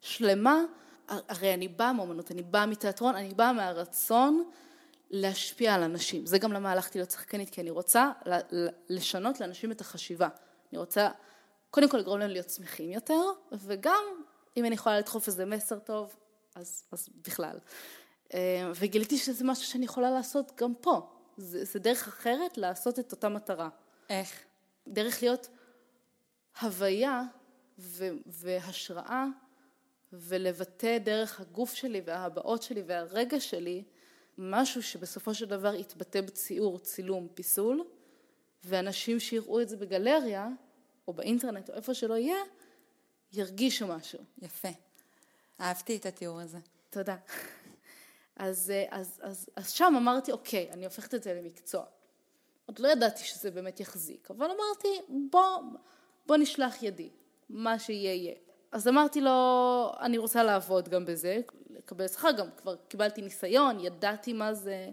[0.00, 0.62] שלמה,
[1.08, 4.44] הרי אני באה מאומנות, אני באה מתיאטרון, אני באה מהרצון
[5.10, 6.26] להשפיע על אנשים.
[6.26, 8.12] זה גם למה הלכתי להיות שחקנית, כי אני רוצה
[8.88, 10.28] לשנות לאנשים את החשיבה.
[10.72, 11.08] אני רוצה
[11.70, 14.04] קודם כל לגרום להם להיות שמחים יותר, וגם
[14.56, 16.16] אם אני יכולה לדחוף איזה מסר טוב,
[16.54, 17.58] אז, אז בכלל.
[18.34, 21.10] אה, וגיליתי שזה משהו שאני יכולה לעשות גם פה.
[21.36, 23.68] זה, זה דרך אחרת לעשות את אותה מטרה.
[24.10, 24.44] איך?
[24.88, 25.48] דרך להיות
[26.60, 27.22] הוויה
[27.78, 29.26] ו- והשראה
[30.12, 33.84] ולבטא דרך הגוף שלי וההבעות שלי והרגע שלי
[34.38, 37.84] משהו שבסופו של דבר יתבטא בציור, צילום, פיסול
[38.64, 40.48] ואנשים שיראו את זה בגלריה
[41.08, 42.36] או באינטרנט או איפה שלא יהיה
[43.32, 44.18] ירגישו משהו.
[44.42, 44.68] יפה.
[45.60, 46.58] אהבתי את התיאור הזה.
[46.90, 47.16] תודה.
[48.36, 51.84] אז, אז, אז, אז שם אמרתי, אוקיי, אני הופכת את זה למקצוע.
[52.66, 54.88] עוד לא ידעתי שזה באמת יחזיק, אבל אמרתי,
[55.30, 55.60] בוא,
[56.26, 57.10] בוא נשלח ידי,
[57.48, 58.34] מה שיהיה יהיה.
[58.72, 61.40] אז אמרתי לו, אני רוצה לעבוד גם בזה,
[61.70, 64.90] לקבל שכר, גם כבר קיבלתי ניסיון, ידעתי מה זה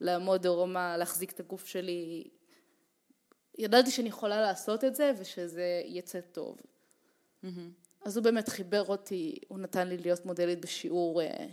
[0.00, 2.30] לעמוד עורמה, להחזיק את הגוף שלי.
[3.58, 6.56] ידעתי שאני יכולה לעשות את זה ושזה יצא טוב.
[7.44, 7.48] Mm-hmm.
[8.04, 11.46] אז הוא באמת חיבר אותי, הוא נתן לי להיות מודלית בשיעור אה,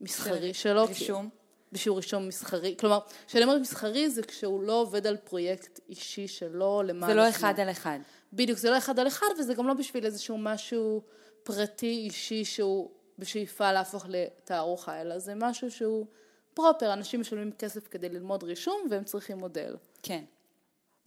[0.00, 0.84] מסחרי שלו.
[0.84, 1.28] רישום?
[1.72, 2.74] בשיעור רישום מסחרי.
[2.78, 7.10] כלומר, כשאני אומרת מסחרי זה כשהוא לא עובד על פרויקט אישי שלו למען...
[7.10, 7.98] זה לא אחד על אחד.
[8.32, 11.02] בדיוק, זה לא אחד על אחד וזה גם לא בשביל איזשהו משהו
[11.42, 16.06] פרטי אישי שהוא בשאיפה להפוך לתערוכה, אלא זה משהו שהוא
[16.54, 19.76] פרופר, אנשים משלמים כסף כדי ללמוד רישום והם צריכים מודל.
[20.02, 20.24] כן.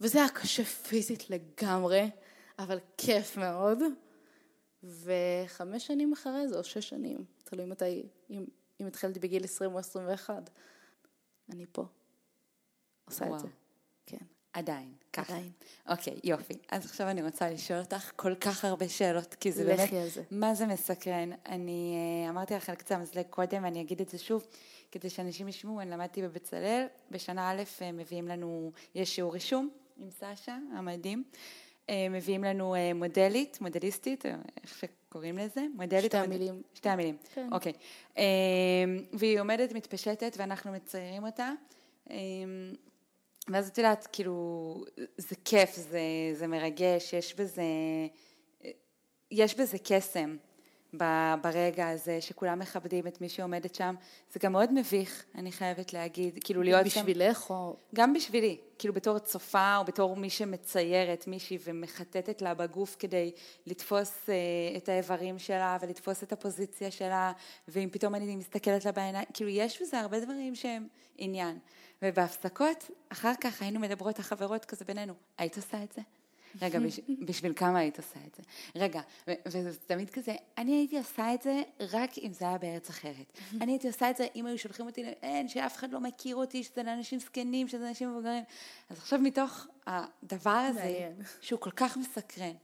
[0.00, 2.10] וזה היה קשה פיזית לגמרי,
[2.58, 3.78] אבל כיף מאוד.
[4.84, 8.44] וחמש שנים אחרי זה, או שש שנים, תלוי מתי, אם,
[8.80, 10.50] אם התחלתי בגיל 20 או 21,
[11.50, 11.84] אני פה.
[13.04, 13.36] עושה וואו.
[13.36, 13.48] את זה.
[14.06, 14.24] כן.
[14.52, 15.32] עדיין, ככה.
[15.32, 15.52] עדיין.
[15.88, 16.54] אוקיי, יופי.
[16.68, 20.22] אז עכשיו אני רוצה לשאול אותך כל כך הרבה שאלות, כי זה באמת, זה.
[20.30, 21.30] מה זה מסקרן.
[21.46, 24.46] אני uh, אמרתי לך על קצה המזלג קודם, ואני אגיד את זה שוב,
[24.90, 30.10] כדי שאנשים ישמעו, אני למדתי בבצלאל, בשנה א' אה, מביאים לנו, יש שיעור רישום עם
[30.10, 31.24] סשה, המדהים.
[31.90, 35.66] אה, מביאים לנו אה, מודלית, מודליסטית, אה, איך שקוראים לזה?
[35.74, 36.04] מודלית.
[36.04, 36.62] שתי המילים.
[36.74, 37.48] שתי המילים, כן.
[37.52, 37.72] אוקיי.
[39.12, 41.52] והיא עומדת, מתפשטת, ואנחנו מציירים אותה.
[43.48, 44.84] ואז את יודעת, כאילו,
[45.16, 46.00] זה כיף, זה,
[46.32, 47.62] זה מרגש, יש בזה,
[49.30, 50.36] יש בזה קסם.
[51.42, 53.94] ברגע הזה, שכולם מכבדים את מי שעומדת שם.
[54.32, 57.00] זה גם מאוד מביך, אני חייבת להגיד, כאילו להיות שם...
[57.00, 57.76] בשבילך או...
[57.94, 63.32] גם בשבילי, כאילו בתור צופה או בתור מי שמציירת מישהי ומחטטת לה בגוף כדי
[63.66, 64.34] לתפוס אה,
[64.76, 67.32] את האיברים שלה ולתפוס את הפוזיציה שלה,
[67.68, 71.58] ואם פתאום אני מסתכלת לה בעיניים, כאילו יש בזה הרבה דברים שהם עניין.
[72.02, 76.02] ובהפסקות, אחר כך היינו מדברות החברות כזה בינינו, היית עושה את זה?
[76.62, 76.78] רגע,
[77.26, 78.42] בשביל כמה היית עושה את זה?
[78.76, 79.00] רגע,
[79.46, 83.38] וזה תמיד כזה, אני הייתי עושה את זה רק אם זה היה בארץ אחרת.
[83.60, 86.64] אני הייתי עושה את זה אם היו שולחים אותי, אין, שאף אחד לא מכיר אותי,
[86.64, 88.44] שזה לאנשים זקנים, שזה לאנשים מבוגרים.
[88.90, 92.54] אז עכשיו מתוך הדבר הזה, שהוא כל כך מסקרן,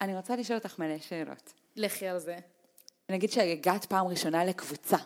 [0.00, 1.52] אני רוצה לשאול אותך מלא שאלות.
[1.76, 2.36] לכי על זה.
[3.08, 4.96] נגיד שהגעת פעם ראשונה לקבוצה.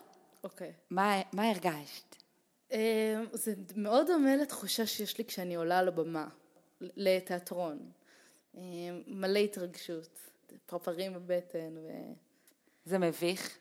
[0.45, 0.73] אוקיי.
[0.91, 2.17] מה, מה הרגשת?
[2.73, 2.79] אמ,
[3.33, 6.29] זה מאוד דומה לתחושה שיש לי כשאני עולה על הבמה,
[6.81, 7.79] לתיאטרון.
[9.07, 10.19] מלא התרגשות,
[10.67, 11.89] פרפרים בבטן ו...
[12.85, 13.59] זה מביך?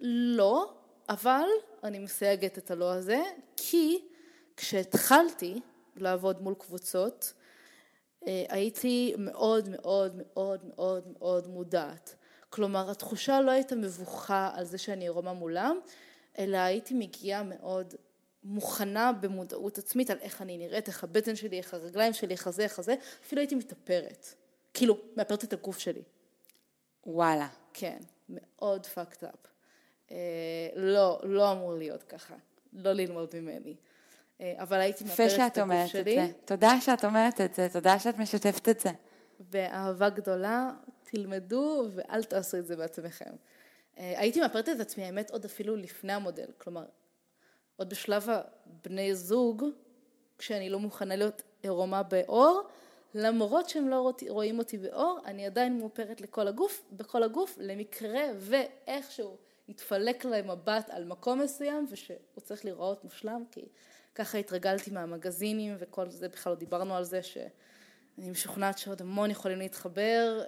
[0.00, 0.74] לא,
[1.08, 1.46] אבל
[1.84, 3.22] אני מסייגת את הלא הזה,
[3.56, 3.98] כי
[4.56, 5.60] כשהתחלתי
[5.96, 7.32] לעבוד מול קבוצות,
[8.26, 12.14] אה, הייתי מאוד מאוד מאוד מאוד מאוד מודעת.
[12.50, 15.78] כלומר, התחושה לא הייתה מבוכה על זה שאני ערומה מולם,
[16.38, 17.94] אלא הייתי מגיעה מאוד
[18.48, 22.62] מוכנה במודעות עצמית על איך אני נראית, איך הבטן שלי, איך הרגליים שלי, איך הזה,
[22.62, 22.94] איך הזה,
[23.26, 24.34] אפילו הייתי מתאפרת.
[24.74, 26.02] כאילו, מאפרת את הגוף שלי.
[27.06, 27.48] וואלה.
[27.74, 29.48] כן, מאוד fucked up.
[30.10, 30.16] אה,
[30.76, 32.34] לא, לא אמור להיות ככה.
[32.72, 33.76] לא ללמוד ממני.
[34.40, 36.10] אה, אבל הייתי מאפרת את הגוף שלי.
[36.10, 36.44] יפה שאת אומרת את זה.
[36.44, 38.90] תודה שאת אומרת את זה, תודה שאת משתפת את זה.
[39.40, 40.70] באהבה גדולה,
[41.04, 43.30] תלמדו ואל תעשו את זה בעצמכם.
[43.98, 46.46] אה, הייתי מאפרת את עצמי, האמת, עוד אפילו לפני המודל.
[46.58, 46.84] כלומר,
[47.78, 49.64] עוד בשלב הבני זוג,
[50.38, 52.62] כשאני לא מוכנה להיות עירומה באור,
[53.14, 59.36] למרות שהם לא רואים אותי באור, אני עדיין מאופרת לכל הגוף, בכל הגוף, למקרה ואיכשהו
[59.68, 63.68] יתפלק להם מבט על מקום מסוים ושהוא צריך להיראות מושלם, כי
[64.14, 69.58] ככה התרגלתי מהמגזינים וכל זה, בכלל לא דיברנו על זה, שאני משוכנעת שעוד המון יכולים
[69.58, 70.42] להתחבר,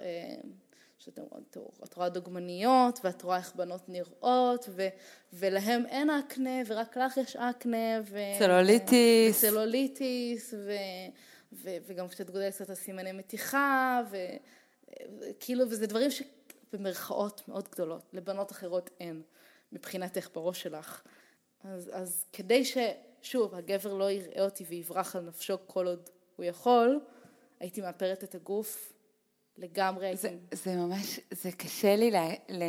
[1.07, 1.37] אה,
[1.79, 4.87] שאת רואה דוגמניות ואת רואה איך בנות נראות ו,
[5.33, 8.19] ולהם אין אקנה ורק לך יש אקנה ו...
[8.39, 9.43] צלוליטיס.
[9.43, 10.71] וצלוליטיס ו,
[11.53, 14.01] ו, וגם כשאת גודלת קצת הסימני מתיחה
[15.21, 19.21] וכאילו וזה דברים שבמרכאות מאוד גדולות, לבנות אחרות אין
[19.71, 21.01] מבחינתך בראש שלך.
[21.63, 26.99] אז, אז כדי ששוב הגבר לא יראה אותי ויברח על נפשו כל עוד הוא יכול,
[27.59, 28.93] הייתי מאפרת את הגוף
[29.57, 30.15] לגמרי.
[30.15, 32.15] זה, זה ממש, זה קשה לי ל...
[32.49, 32.63] ל...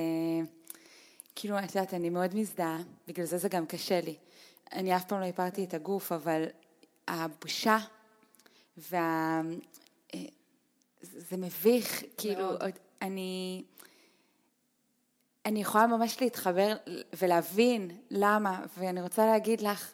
[1.35, 4.17] כאילו, את יודעת, אני מאוד מזדהה, בגלל זה זה גם קשה לי.
[4.73, 6.45] אני אף פעם לא הפרתי את הגוף, אבל
[7.09, 7.79] הבושה
[8.77, 9.41] וה...
[10.15, 10.21] אה,
[11.03, 12.51] זה מביך, כאילו,
[13.03, 13.63] אני...
[15.47, 16.77] אני יכולה ממש להתחבר
[17.19, 19.93] ולהבין למה, ואני רוצה להגיד לך,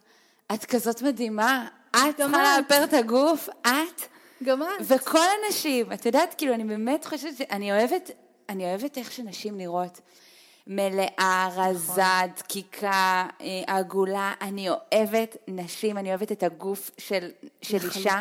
[0.54, 4.02] את כזאת מדהימה, את צריכה לאפר את הגוף, את
[4.42, 4.68] גם את.
[4.80, 8.10] וכל הנשים, את יודעת, כאילו, אני באמת חושבת, אני אוהבת,
[8.48, 10.00] אני אוהבת איך שנשים נראות.
[10.70, 12.30] מלאה, רזה, נכון.
[12.38, 14.32] דקיקה, אה, עגולה.
[14.40, 17.30] אני אוהבת נשים, אני אוהבת את הגוף של,
[17.62, 18.20] של אישה.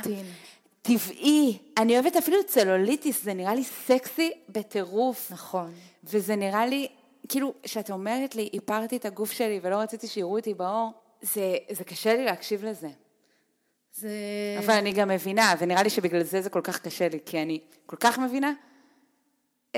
[0.82, 1.58] טבעי.
[1.78, 5.32] אני אוהבת אפילו צלוליטיס, זה נראה לי סקסי בטירוף.
[5.32, 5.74] נכון.
[6.04, 6.88] וזה נראה לי,
[7.30, 11.84] כאילו, כשאת אומרת לי, איפרתי את הגוף שלי ולא רציתי שיראו אותי באור, זה, זה
[11.84, 12.90] קשה לי להקשיב לזה.
[13.98, 14.10] זה...
[14.60, 17.60] אבל אני גם מבינה, ונראה לי שבגלל זה זה כל כך קשה לי, כי אני
[17.86, 18.54] כל כך מבינה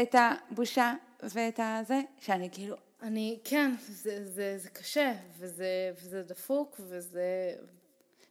[0.02, 2.76] את הבושה ואת הזה, שאני כאילו...
[3.02, 7.54] אני, כן, זה, זה, זה קשה, וזה, וזה דפוק, וזה...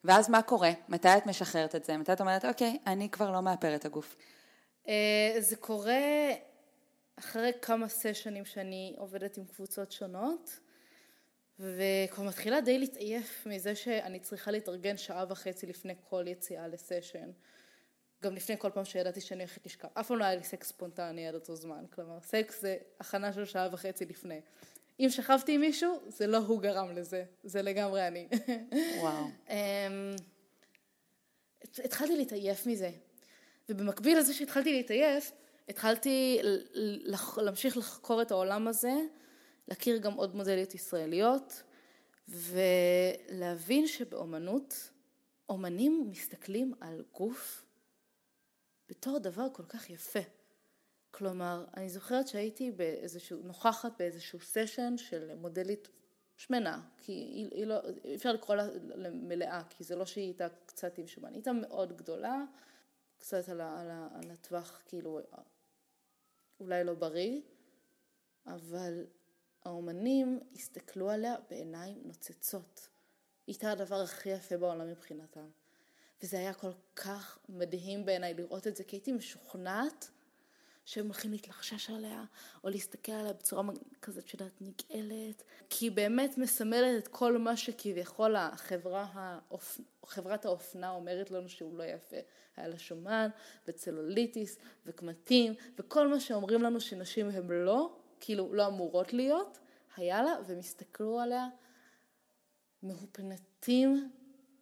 [0.05, 0.71] ואז מה קורה?
[0.89, 1.97] מתי את משחררת את זה?
[1.97, 4.17] מתי את אומרת, אוקיי, אני כבר לא מאפרת הגוף?
[4.89, 6.33] אה, זה קורה
[7.19, 10.61] אחרי כמה סשנים שאני עובדת עם קבוצות שונות.
[11.59, 17.31] וכבר מתחילה די להתעייף מזה שאני צריכה להתארגן שעה וחצי לפני כל יציאה לסשן.
[18.23, 19.89] גם לפני כל פעם שידעתי שאני הולכת לשכב.
[19.95, 21.85] אף פעם לא היה לי סקס ספונטני עד אותו זמן.
[21.95, 24.41] כלומר, סקס זה הכנה של שעה וחצי לפני.
[25.01, 28.29] אם שכבתי עם מישהו, זה לא הוא גרם לזה, זה לגמרי אני.
[29.01, 29.25] וואו.
[29.51, 30.17] אמ,
[31.85, 32.91] התחלתי להתעייף מזה.
[33.69, 35.33] ובמקביל לזה שהתחלתי להתעייף,
[35.69, 36.41] התחלתי
[37.37, 38.93] להמשיך לחקור את העולם הזה
[39.69, 41.63] להכיר גם עוד מודליות ישראליות
[42.29, 44.91] ולהבין שבאומנות
[45.49, 47.65] אומנים מסתכלים על גוף
[48.89, 50.21] בתור דבר כל כך יפה.
[51.11, 55.89] כלומר, אני זוכרת שהייתי באיזשהו, נוכחת באיזשהו סשן של מודלית
[56.37, 60.49] שמנה, כי היא, היא לא, אי אפשר לקרוא לה מלאה, כי זה לא שהיא הייתה
[60.67, 62.45] קצת עם שומן, היא הייתה מאוד גדולה,
[63.19, 65.21] קצת על, על, על הטווח, כאילו,
[66.61, 67.41] אולי לא בריא,
[68.47, 69.05] אבל
[69.69, 72.89] האומנים הסתכלו עליה בעיניים נוצצות.
[73.47, 75.49] היא הייתה הדבר הכי יפה בעולם מבחינתם.
[76.23, 80.11] וזה היה כל כך מדהים בעיניי לראות את זה, כי הייתי משוכנעת
[80.85, 82.25] שהם הולכים להתלחשש עליה,
[82.65, 83.63] או להסתכל עליה בצורה
[84.03, 89.81] כזאת שאת נגאלת, כי היא באמת מסמלת את כל מה שכביכול החברה, האופ...
[90.07, 92.17] חברת האופנה אומרת לנו שהוא לא יפה.
[92.57, 93.29] היה לה שומן,
[93.69, 99.59] וצלוליטיס, וקמטים, וכל מה שאומרים לנו שנשים הם לא, כאילו לא אמורות להיות,
[99.97, 101.49] היה לה, והם הסתכלו עליה
[102.83, 104.11] מהופנטים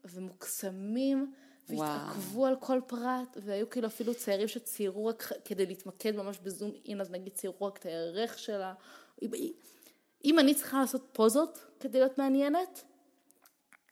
[0.04, 1.34] ומוקסמים,
[1.68, 2.46] והתעכבו וואו.
[2.46, 7.10] על כל פרט, והיו כאילו אפילו ציירים שציירו רק כדי להתמקד ממש בזום אין, אז
[7.10, 8.74] נגיד ציירו רק את הערך שלה.
[10.24, 12.84] אם אני צריכה לעשות פוזות כדי להיות מעניינת,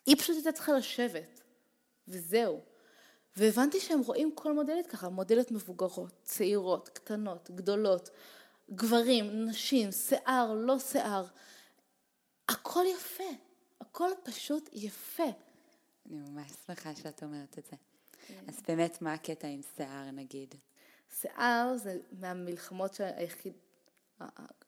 [0.07, 1.41] היא פשוט הייתה צריכה לשבת,
[2.09, 2.61] וזהו.
[3.37, 8.11] והבנתי שהם רואים כל מודלת ככה, מודלת מבוגרות, צעירות, קטנות, גדולות,
[8.71, 11.25] גברים, נשים, שיער, לא שיער,
[12.49, 13.25] הכל יפה,
[13.81, 15.31] הכל פשוט יפה.
[16.07, 17.77] אני ממש שמחה שאת אומרת את זה.
[18.27, 18.45] כן.
[18.49, 20.55] אז באמת, מה הקטע עם שיער נגיד?
[21.21, 23.53] שיער זה מהמלחמות היחיד,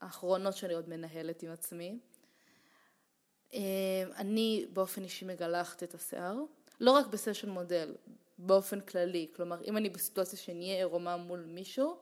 [0.01, 1.99] האחרונות שאני עוד מנהלת עם עצמי.
[3.55, 3.61] אה,
[4.17, 6.37] אני באופן אישי מגלחת את השיער,
[6.81, 7.95] לא רק בסשן מודל,
[8.39, 9.29] באופן כללי.
[9.37, 11.97] כלומר, אם אני בסיטואציה שאני אהיה עירומה מול מישהו,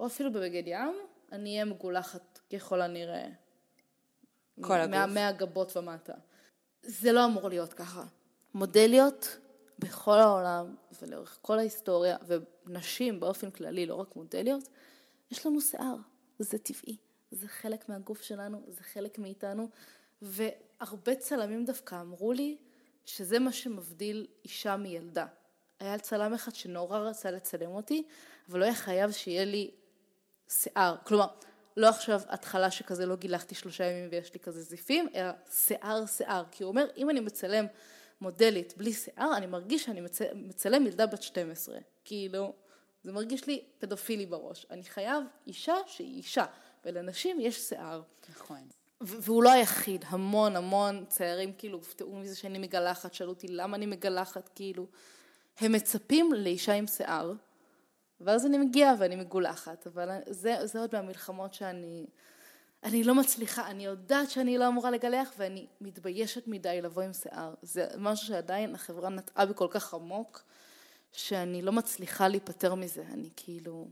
[0.00, 0.94] או אפילו בבגד ים,
[1.32, 3.28] אני אהיה מגולחת ככל הנראה.
[4.60, 4.94] כל הגוף.
[4.94, 6.14] מה, מהגבות ומטה.
[6.82, 8.04] זה לא אמור להיות ככה.
[8.54, 9.38] מודליות
[9.78, 12.16] בכל העולם ולאורך כל ההיסטוריה,
[12.66, 14.68] ונשים באופן כללי, לא רק מודליות,
[15.30, 15.96] יש לנו שיער,
[16.38, 16.96] זה טבעי,
[17.30, 19.68] זה חלק מהגוף שלנו, זה חלק מאיתנו,
[20.22, 22.56] והרבה צלמים דווקא אמרו לי
[23.04, 25.26] שזה מה שמבדיל אישה מילדה.
[25.80, 28.02] היה צלם אחד שנורא רצה לצלם אותי,
[28.48, 29.70] אבל לא היה חייב שיהיה לי
[30.52, 30.96] שיער.
[31.04, 31.26] כלומר,
[31.76, 36.44] לא עכשיו התחלה שכזה לא גילחתי שלושה ימים ויש לי כזה זיפים, אלא שיער שיער.
[36.50, 37.66] כי הוא אומר, אם אני מצלם
[38.20, 40.18] מודלית בלי שיער, אני מרגיש שאני מצ...
[40.34, 41.78] מצלם ילדה בת 12.
[42.04, 42.52] כאילו,
[43.04, 44.66] זה מרגיש לי פדופילי בראש.
[44.70, 46.44] אני חייב אישה שהיא אישה,
[46.84, 48.02] ולנשים יש שיער.
[48.30, 48.68] נכון.
[49.00, 53.86] והוא לא היחיד, המון המון ציירים כאילו הופתעו מזה שאני מגלחת, שאלו אותי למה אני
[53.86, 54.86] מגלחת, כאילו,
[55.58, 57.32] הם מצפים לאישה עם שיער,
[58.24, 62.06] ואז אני מגיעה ואני מגולחת, אבל זה, זה עוד מהמלחמות שאני,
[62.84, 67.54] אני לא מצליחה, אני יודעת שאני לא אמורה לגלח ואני מתביישת מדי לבוא עם שיער,
[67.62, 70.42] זה משהו שעדיין החברה נטעה בי כל כך עמוק,
[71.12, 73.88] שאני לא מצליחה להיפטר מזה, אני כאילו...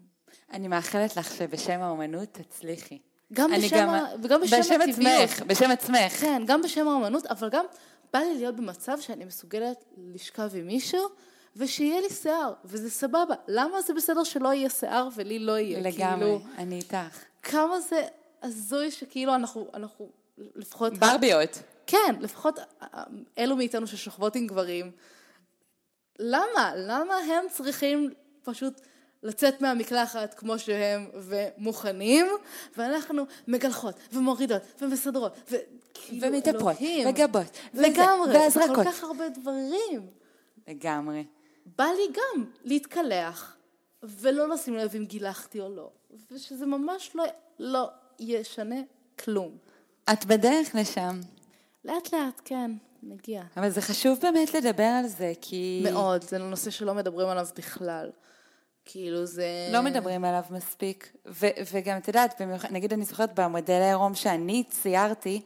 [0.53, 2.99] אני מאחלת לך שבשם האומנות תצליחי.
[3.33, 4.07] גם בשם, גם, ה...
[4.23, 5.31] וגם בשם, בשם הטבעיות.
[5.31, 6.13] עצמך, בשם עצמך.
[6.21, 7.65] כן, גם בשם האומנות, אבל גם
[8.13, 11.09] בא לי להיות במצב שאני מסוגלת לשכב עם מישהו
[11.57, 13.35] ושיהיה לי שיער, וזה סבבה.
[13.49, 15.81] למה זה בסדר שלא יהיה שיער ולי לא יהיה?
[15.81, 17.25] לגמרי, כאילו, אני איתך.
[17.43, 18.07] כמה זה
[18.43, 20.93] הזוי שכאילו אנחנו, אנחנו לפחות...
[20.99, 21.63] ברביות.
[21.87, 22.59] כן, לפחות
[23.39, 24.91] אלו מאיתנו ששוכבות עם גברים.
[26.19, 26.73] למה?
[26.77, 28.11] למה הם צריכים
[28.43, 28.81] פשוט
[29.23, 32.27] לצאת מהמקלחת כמו שהם ומוכנים,
[32.77, 35.57] ואנחנו מגלחות ומורידות ומסדרות ו...
[35.95, 36.77] כאילו, ומתאפרות
[37.09, 38.77] וגבות לגמרי, והזרקות.
[38.77, 40.07] כל כך הרבה דברים.
[40.69, 41.25] לגמרי.
[41.67, 43.57] בא לי גם להתקלח
[44.03, 45.91] ולא לשים לב אם גילחתי או לא,
[46.31, 47.25] ושזה ממש לא,
[47.59, 48.81] לא ישנה
[49.25, 49.57] כלום.
[50.13, 51.21] את בדרך לשם.
[51.85, 52.71] לאט לאט, כן,
[53.03, 53.43] נגיע.
[53.57, 55.81] אבל זה חשוב באמת לדבר על זה, כי...
[55.93, 58.11] מאוד, זה נושא שלא מדברים עליו בכלל.
[58.85, 59.69] כאילו זה...
[59.73, 64.65] לא מדברים עליו מספיק, ו- וגם את יודעת, במיוחד, נגיד אני זוכרת במודל העירום שאני
[64.69, 65.41] ציירתי,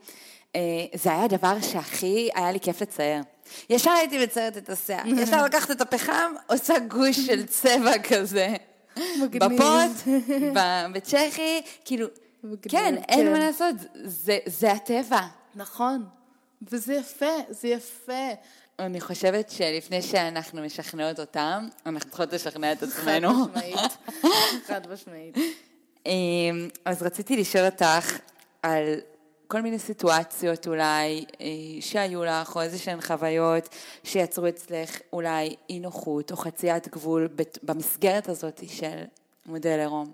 [0.55, 0.61] אה,
[0.93, 3.21] זה היה הדבר שהכי היה לי כיף לצייר.
[3.69, 8.55] ישר הייתי מציירת את השיער, ישר לקחת את הפחם, עושה גוש של צבע כזה.
[9.31, 10.13] בפוט,
[10.93, 12.07] בצ'כי, כאילו,
[12.43, 13.31] מגניב, כן, אין כן.
[13.31, 15.21] מה לעשות, זה, זה הטבע.
[15.55, 16.05] נכון,
[16.71, 18.29] וזה יפה, זה יפה.
[18.79, 23.45] אני חושבת שלפני שאנחנו משכנעות אותם, אנחנו צריכות לשכנע את חד עצמנו.
[23.45, 23.91] משמעית,
[24.67, 25.37] חד משמעית.
[26.05, 28.17] אמ, אז רציתי לשאול אותך
[28.63, 28.95] על
[29.47, 31.45] כל מיני סיטואציות אולי אה,
[31.81, 33.69] שהיו לך, או איזה שהן חוויות
[34.03, 37.29] שיצרו אצלך אולי אי נוחות או חציית גבול
[37.63, 39.03] במסגרת הזאת של
[39.45, 40.11] מודל עירום.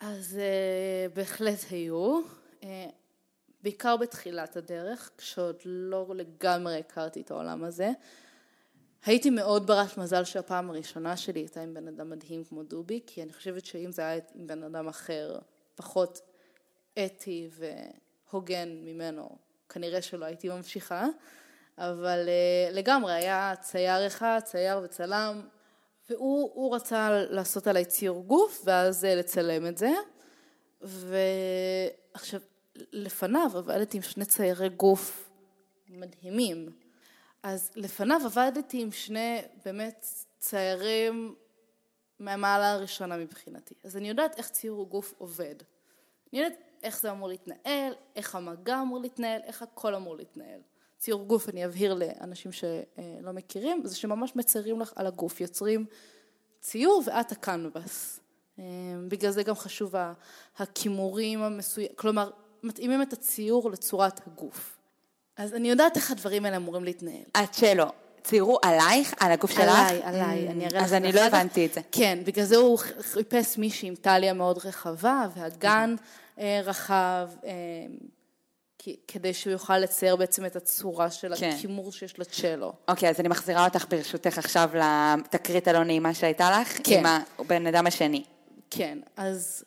[0.00, 2.20] אז uh, בהחלט היו,
[2.60, 2.64] uh,
[3.62, 7.90] בעיקר בתחילת הדרך, כשעוד לא לגמרי הכרתי את העולם הזה.
[9.04, 13.22] הייתי מאוד ברת מזל שהפעם הראשונה שלי הייתה עם בן אדם מדהים כמו דובי, כי
[13.22, 15.38] אני חושבת שאם זה היה עם בן אדם אחר,
[15.74, 16.20] פחות
[17.04, 17.48] אתי
[18.32, 19.28] והוגן ממנו,
[19.68, 21.06] כנראה שלא הייתי ממשיכה,
[21.78, 25.40] אבל uh, לגמרי היה צייר אחד, צייר וצלם,
[26.10, 29.90] והוא הוא רצה לעשות עליי ציור גוף ואז uh, לצלם את זה,
[30.82, 32.40] ועכשיו
[32.92, 35.30] לפניו עבדתי עם שני ציירי גוף
[35.88, 36.72] מדהימים,
[37.42, 40.06] אז לפניו עבדתי עם שני באמת
[40.38, 41.34] ציירים
[42.18, 45.54] מהמעלה הראשונה מבחינתי, אז אני יודעת איך ציור גוף עובד,
[46.32, 50.60] אני יודעת איך זה אמור להתנהל, איך המגע אמור להתנהל, איך הכל אמור להתנהל.
[50.98, 55.86] ציור גוף, אני אבהיר לאנשים שלא מכירים, זה שממש מציירים לך על הגוף, יוצרים
[56.60, 58.20] ציור ואת הקנבס.
[59.08, 59.94] בגלל זה גם חשוב
[60.58, 62.30] הכימורים המסוימים, כלומר,
[62.62, 64.76] מתאימים את הציור לצורת הגוף.
[65.36, 67.22] אז אני יודעת איך הדברים האלה אמורים להתנהל.
[67.42, 67.92] את שלא.
[68.22, 69.60] ציירו עלייך, על הגוף שלך?
[69.60, 71.20] עליי, עליי, אני אראה לך אז אני לא.
[71.20, 71.80] הבנתי את זה.
[71.92, 76.04] כן, בגלל זה הוא חיפש מישהי עם טליה מאוד רחבה והגן אה,
[76.38, 77.50] רחב, אה,
[79.08, 81.50] כדי שהוא יוכל לצייר בעצם את הצורה של כן.
[81.56, 82.72] הכימור שיש לצ'לו.
[82.88, 86.98] אוקיי, אז אני מחזירה אותך ברשותך עכשיו לתקרית הלא נעימה שהייתה לך, כן.
[86.98, 88.24] עם הבן אדם השני.
[88.70, 89.64] כן, אז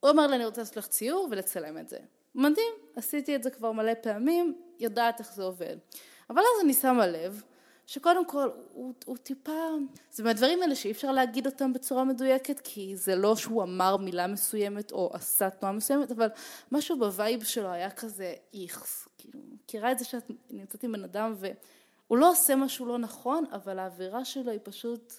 [0.00, 1.98] הוא אמר לי, אני רוצה לעשות לך ציור ולצלם את זה.
[2.34, 5.76] מדהים, עשיתי את זה כבר מלא פעמים, יודעת איך זה עובד.
[6.30, 7.42] אבל אז אני שמה לב,
[7.86, 9.68] שקודם כל, הוא, הוא טיפה,
[10.10, 14.26] זה מהדברים האלה שאי אפשר להגיד אותם בצורה מדויקת, כי זה לא שהוא אמר מילה
[14.26, 16.28] מסוימת או עשה תנועה מסוימת, אבל
[16.72, 19.08] משהו ב vibe שלו היה כזה איכס.
[19.18, 23.44] כאילו, מכירה את זה שאת נמצאת עם בן אדם והוא לא עושה משהו לא נכון,
[23.52, 25.12] אבל האווירה שלו היא פשוט...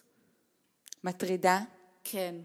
[1.03, 1.59] מטרידה?
[2.03, 2.35] כן.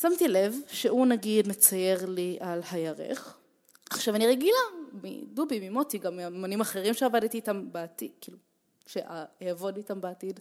[0.00, 3.38] שמתי לב שהוא נגיד מצייר לי על הירך.
[3.90, 4.58] עכשיו אני רגילה
[5.02, 8.38] מדובי, ממוטי, גם מאמנים אחרים שעבדתי איתם בעתיד, כאילו,
[8.86, 10.40] שאעבוד איתם בעתיד.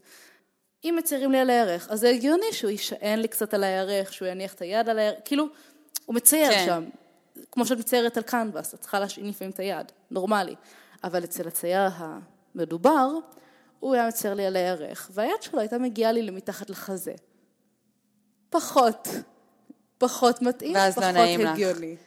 [0.83, 4.27] אם מציירים לי על הירך, אז זה הגיוני שהוא יישען לי קצת על הירך, שהוא
[4.27, 5.45] יניח את היד על הירך, כאילו,
[6.05, 6.65] הוא מצייר כן.
[6.65, 6.83] שם.
[7.51, 10.55] כמו שאת מציירת על קנבס, את צריכה להשעין לפעמים את היד, נורמלי.
[11.03, 13.09] אבל אצל הצייר המדובר,
[13.79, 17.13] הוא היה מצייר לי על הירך, והיד שלו הייתה מגיעה לי למתחת לחזה.
[18.49, 19.07] פחות,
[19.97, 21.93] פחות מתאים, לא פחות לא נעים הגיוני.
[21.93, 21.99] לך.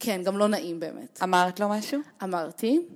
[0.00, 1.22] כן, גם לא נעים באמת.
[1.22, 2.00] אמרת לו משהו?
[2.22, 2.86] אמרתי,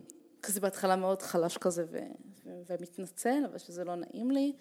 [0.43, 2.26] כזה בהתחלה מאוד חלש כזה ו-
[2.71, 4.53] ומתנצל, אבל שזה לא נעים לי.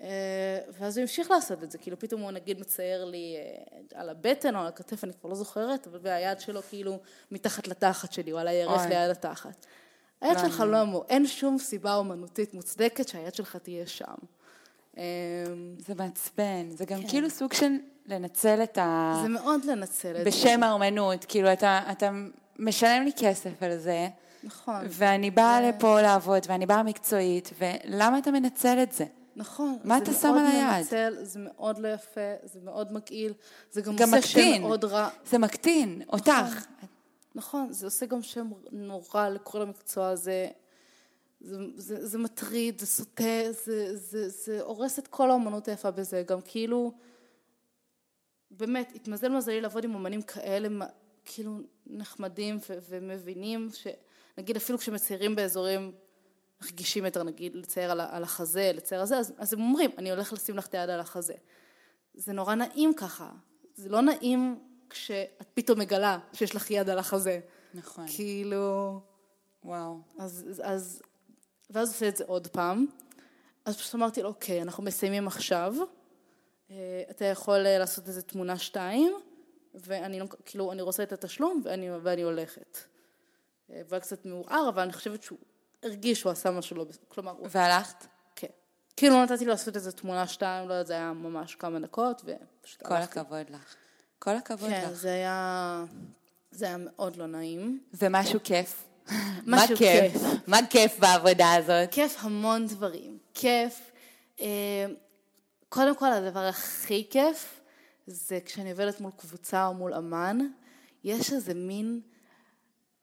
[0.00, 4.08] אה, ואז הוא המשיך לעשות את זה, כאילו פתאום הוא נגיד מצייר לי אה, על
[4.08, 6.98] הבטן או על הכתף, אני כבר לא זוכרת, אבל והיד שלו כאילו
[7.30, 9.66] מתחת לתחת שלי, או על הירך ליד התחת.
[10.20, 14.14] היד שלך לא אמור, אין שום סיבה אומנותית מוצדקת שהיד שלך תהיה שם.
[14.98, 15.02] אה,
[15.78, 17.08] זה מעצבן, זה גם כן.
[17.08, 17.72] כאילו סוג של
[18.06, 19.18] לנצל את ה...
[19.22, 20.24] זה מאוד לנצל את זה.
[20.24, 22.10] בשם האומנות, כאילו אתה, אתה
[22.58, 24.08] משלם לי כסף על זה.
[24.44, 24.84] נכון.
[24.88, 25.68] ואני באה זה...
[25.68, 29.04] לפה לעבוד, ואני באה מקצועית, ולמה אתה מנצל את זה?
[29.36, 29.78] נכון.
[29.84, 30.76] מה אתה שם על היד?
[30.76, 33.32] מנצל, זה מאוד לא יפה, זה מאוד מגעיל,
[33.70, 34.54] זה גם, גם עושה מקטין.
[34.56, 35.08] שם מאוד רע.
[35.26, 36.66] זה מקטין, נכון, אותך.
[37.34, 40.48] נכון, זה עושה גם שם נורא לכל המקצוע הזה.
[41.40, 46.22] זה, זה, זה מטריד, זה סוטה, זה, זה, זה הורס את כל האומנות היפה בזה.
[46.26, 46.92] גם כאילו,
[48.50, 50.86] באמת, התמזל מזלי לעבוד עם אומנים כאלה,
[51.24, 53.68] כאילו נחמדים ו- ומבינים,
[54.36, 55.92] שנגיד אפילו כשמציירים באזורים
[56.62, 60.10] רגישים יותר, נגיד לצייר על, על החזה, לצייר על זה, אז, אז הם אומרים, אני
[60.10, 61.34] הולך לשים לך את היד על החזה.
[62.14, 63.30] זה נורא נעים ככה,
[63.74, 64.58] זה לא נעים
[64.90, 67.40] כשאת פתאום מגלה שיש לך יד על החזה.
[67.74, 68.04] נכון.
[68.16, 69.00] כאילו...
[69.64, 69.98] וואו.
[70.18, 71.02] אז, אז,
[71.70, 72.86] ואז עושה את זה עוד פעם.
[73.64, 75.74] אז פשוט אמרתי לו, אוקיי, אנחנו מסיימים עכשיו,
[76.70, 79.12] אה, אתה יכול אה, לעשות איזה תמונה שתיים,
[79.74, 82.78] ואני לא, כאילו, אני רוצה את התשלום ואני, ואני הולכת.
[83.72, 85.38] אה, והוא היה קצת מעורער, אבל אני חושבת שהוא
[85.82, 87.34] הרגיש שהוא עשה משהו לא בסדר, כלומר...
[87.50, 88.06] והלכת?
[88.36, 88.46] כן.
[88.96, 92.82] כאילו נתתי לו לעשות איזה תמונה שתיים, לא יודעת, זה היה ממש כמה דקות, ופשוט
[92.82, 93.20] כל הלכתי.
[93.20, 93.74] הכבוד לך.
[94.18, 94.88] כל הכבוד כן, לך.
[94.88, 95.84] כן, זה היה...
[96.50, 97.80] זה היה מאוד לא נעים.
[97.94, 98.84] ומשהו כיף.
[99.46, 100.12] משהו כיף.
[100.46, 101.90] מה כיף בעבודה הזאת?
[101.90, 103.18] כיף המון דברים.
[103.34, 103.92] כיף.
[105.68, 107.60] קודם כל, הדבר הכי כיף
[108.06, 110.38] זה כשאני עובדת מול קבוצה או מול אמן,
[111.04, 112.00] יש איזה מין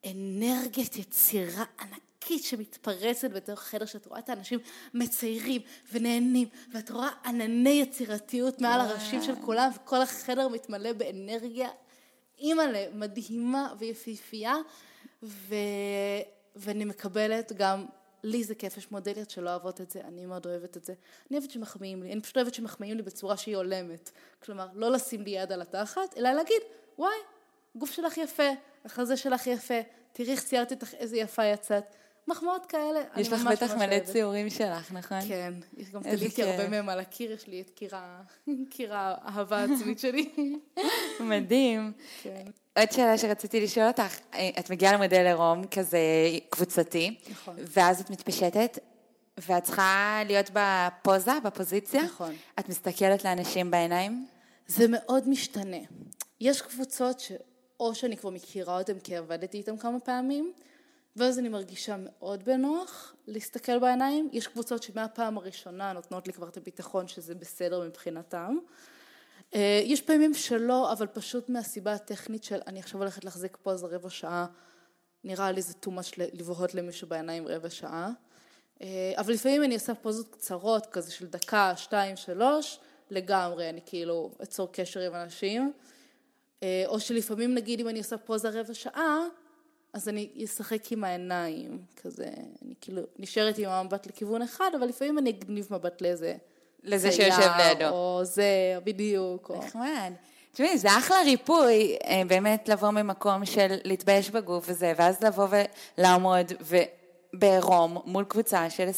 [0.06, 4.60] אנרגיית יצירה ענקית שמתפרצת בתוך חדר שאת רואה את האנשים
[4.94, 11.70] מציירים ונהנים ואת רואה ענני יצירתיות מעל הראשים של כולם וכל החדר מתמלא באנרגיה
[12.40, 14.56] אימא'לה מדהימה ויפיפייה
[15.24, 15.56] ו...
[16.56, 17.86] ואני מקבלת גם
[18.24, 20.94] לי זה כיף, יש מודליות שלא אוהבות את זה, אני מאוד אוהבת את זה.
[21.30, 24.12] אני אוהבת שמחמיאים לי, אני פשוט אוהבת שמחמיאים לי בצורה שהיא הולמת.
[24.44, 26.62] כלומר, לא לשים לי יד על התחת, אלא להגיד,
[26.98, 27.16] וואי,
[27.76, 28.50] גוף שלך יפה,
[28.86, 29.80] החזה שלך יפה,
[30.14, 31.84] תראי איך ציירתי אותך, איזה יפה יצאת.
[32.28, 35.22] מחמאות כאלה, יש לך בטח מלא ציורים שלך, נכון?
[35.28, 37.70] כן, יש גם תליתי הרבה מהם על הקיר, יש לי את
[38.70, 40.30] קיר האהבה העצמית שלי.
[41.20, 41.92] מדהים.
[42.24, 42.46] כן.
[42.78, 46.00] עוד שאלה שרציתי לשאול אותך, אה, את מגיעה למודל עירום כזה
[46.50, 47.56] קבוצתי, נכון.
[47.58, 48.80] ואז את מתפשטת,
[49.38, 52.04] ואת צריכה להיות בפוזה, בפוזיציה.
[52.04, 52.36] נכון.
[52.60, 54.28] את מסתכלת לאנשים בעיניים?
[54.68, 55.78] זה מאוד משתנה.
[56.42, 57.20] יש קבוצות
[57.80, 60.54] שאו שאני כבר מכירה אותן כי עבדתי איתן כמה פעמים,
[61.16, 64.30] ואז אני מרגישה מאוד בנוח להסתכל בעיניים.
[64.32, 68.58] יש קבוצות שמהפעם הראשונה נותנות לי כבר את הביטחון שזה בסדר מבחינתם.
[69.56, 73.86] אה, יש פעמים שלא, אבל פשוט מהסיבה הטכנית של אני עכשיו הולכת להחזיק פה איזה
[73.86, 74.46] רבע שעה,
[75.24, 78.12] נראה לי זה too much לבהות למישהו בעיניים רבע שעה.
[78.82, 84.32] אה, אבל לפעמים אני עושה פוזות קצרות, כזה של דקה, שתיים, שלוש, לגמרי, אני כאילו
[84.44, 85.74] אצור קשר עם אנשים.
[86.64, 89.20] אה, או שלפעמים נגיד אם אני עושה פוזה רבע שעה,
[89.94, 92.30] אז אני אשחק עם העיניים, כזה,
[92.62, 96.36] אני כאילו נשארת עם המבט לכיוון אחד, אבל לפעמים אני אגניב מבט לאיזה
[96.84, 97.90] לזה שיושב לידו.
[97.90, 99.52] או זה, בדיוק.
[99.52, 100.14] נחמד.
[100.54, 105.48] תשמעי, זה אחלה ריפוי, אה, באמת לבוא ממקום של להתבייש בגוף וזה, ואז לבוא
[105.98, 106.52] ולעמוד
[107.34, 108.90] בעירום מול קבוצה של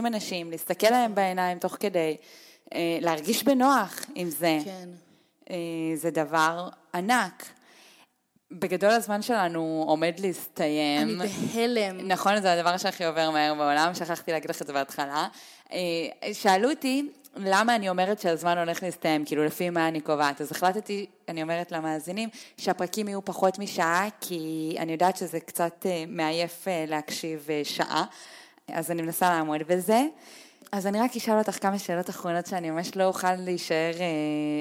[0.00, 2.16] 20-30 אנשים, להסתכל להם בעיניים תוך כדי,
[2.74, 4.58] אה, להרגיש בנוח עם זה.
[4.64, 4.88] כן.
[5.50, 5.56] אה,
[5.94, 7.46] זה דבר ענק.
[8.50, 11.20] בגדול הזמן שלנו עומד להסתיים.
[11.20, 12.08] אני בהלם.
[12.08, 15.28] נכון, זה הדבר שהכי עובר מהר בעולם, שכחתי להגיד לך את זה בהתחלה.
[15.72, 15.78] אה,
[16.32, 20.40] שאלו אותי למה אני אומרת שהזמן הולך להסתיים, כאילו לפי מה אני קובעת.
[20.40, 26.04] אז החלטתי, אני אומרת למאזינים, שהפרקים יהיו פחות משעה, כי אני יודעת שזה קצת אה,
[26.08, 28.04] מעייף להקשיב שעה,
[28.68, 30.00] אז אני מנסה לעמוד בזה.
[30.72, 34.06] אז אני רק אשאל אותך כמה שאלות אחרונות שאני ממש לא אוכל להישאר, אה,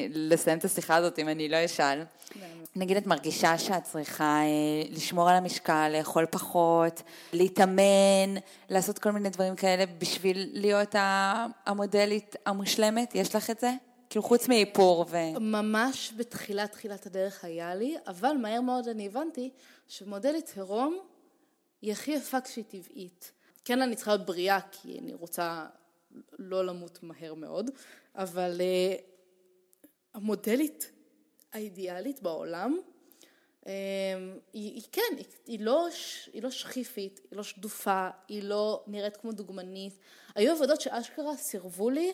[0.09, 2.03] לסיים את השיחה הזאת אם אני לא אשאל.
[2.75, 7.01] נגיד את מרגישה שאת צריכה אה, לשמור על המשקל, לאכול פחות,
[7.33, 8.35] להתאמן,
[8.69, 10.95] לעשות כל מיני דברים כאלה בשביל להיות
[11.65, 13.15] המודלית המושלמת?
[13.15, 13.71] יש לך את זה?
[14.09, 15.17] כאילו חוץ מאיפור ו...
[15.39, 19.49] ממש בתחילת תחילת הדרך היה לי, אבל מהר מאוד אני הבנתי
[19.87, 20.97] שמודלית עירום
[21.81, 23.31] היא הכי יפה כשהיא טבעית.
[23.65, 25.65] כן, אני צריכה להיות בריאה, כי אני רוצה
[26.39, 27.71] לא למות מהר מאוד,
[28.15, 29.01] אבל uh,
[30.13, 30.91] המודלית
[31.53, 32.77] האידיאלית בעולם,
[33.61, 33.67] um,
[34.53, 35.87] היא, היא כן, היא, היא, לא,
[36.33, 39.97] היא לא שכיפית, היא לא שדופה, היא לא נראית כמו דוגמנית.
[40.35, 42.13] היו עבודות שאשכרה סירבו לי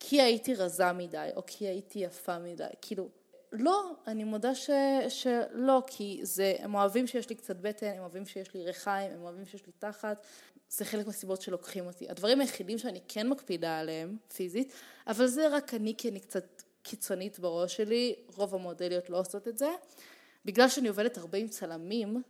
[0.00, 3.08] כי הייתי רזה מדי, או כי הייתי יפה מדי, כאילו,
[3.52, 4.70] לא, אני מודה ש,
[5.08, 9.22] שלא, כי זה, הם אוהבים שיש לי קצת בטן, הם אוהבים שיש לי ריחיים, הם
[9.22, 10.26] אוהבים שיש לי תחת,
[10.70, 12.10] זה חלק מהסיבות שלוקחים אותי.
[12.10, 14.72] הדברים היחידים שאני כן מקפידה עליהם, פיזית,
[15.06, 19.58] אבל זה רק אני, כי אני קצת קיצונית בראש שלי, רוב המודליות לא עושות את
[19.58, 19.68] זה.
[20.44, 22.22] בגלל שאני עובדת הרבה עם צלמים,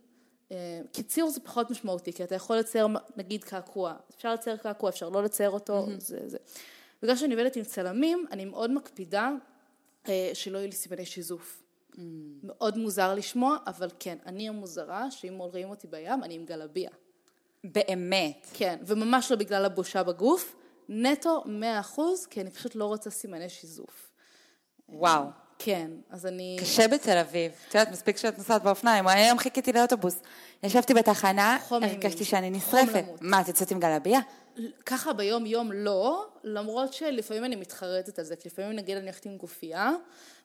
[0.51, 2.87] אה, כי ציור זה פחות משמעותי, כי אתה יכול לצייר
[3.17, 5.99] נגיד קעקוע, אפשר לצייר קעקוע, אפשר לא לצייר אותו, mm-hmm.
[5.99, 6.37] זה זה.
[7.03, 9.31] בגלל שאני עובדת עם צלמים, אני מאוד מקפידה
[10.07, 11.63] אה, שלא יהיו לי סימני שיזוף.
[11.91, 11.99] Mm.
[12.43, 16.89] מאוד מוזר לשמוע, אבל כן, אני המוזרה, שאם רואים אותי בים, אני עם גלביה.
[17.63, 18.47] באמת?
[18.53, 20.55] כן, וממש לא בגלל הבושה בגוף,
[20.89, 21.43] נטו
[21.95, 21.99] 100%,
[22.29, 24.11] כי אני פשוט לא רוצה סימני שיזוף.
[24.89, 25.23] וואו.
[25.63, 26.57] כן, אז אני...
[26.61, 27.51] קשה בתל אביב.
[27.69, 29.07] את יודעת, מספיק שאת נוסעת באופניים.
[29.07, 30.21] היום חיכיתי לאוטובוס.
[30.63, 33.03] ישבתי בתחנה, הרגשתי שאני נשרפת.
[33.21, 34.19] מה, את יוצאת עם גלביה?
[34.85, 39.25] ככה ביום יום לא, למרות שלפעמים אני מתחרטת על זה, כי לפעמים נגיד אני הולכת
[39.25, 39.91] עם גופייה,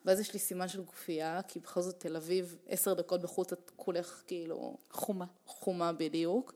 [0.05, 3.71] ואז יש לי סימן של גופייה, כי בכל זאת תל אביב עשר דקות בחוץ את
[3.75, 4.77] כולך כאילו...
[4.91, 5.25] חומה.
[5.45, 6.53] חומה בדיוק.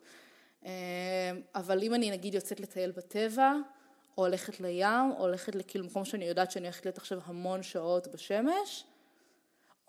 [0.65, 0.69] אמ,
[1.55, 3.53] אבל אם אני נגיד יוצאת לטייל בטבע,
[4.17, 8.07] או הולכת לים, או הולכת לכאילו מקום שאני יודעת שאני הולכת להיות עכשיו המון שעות
[8.07, 8.85] בשמש,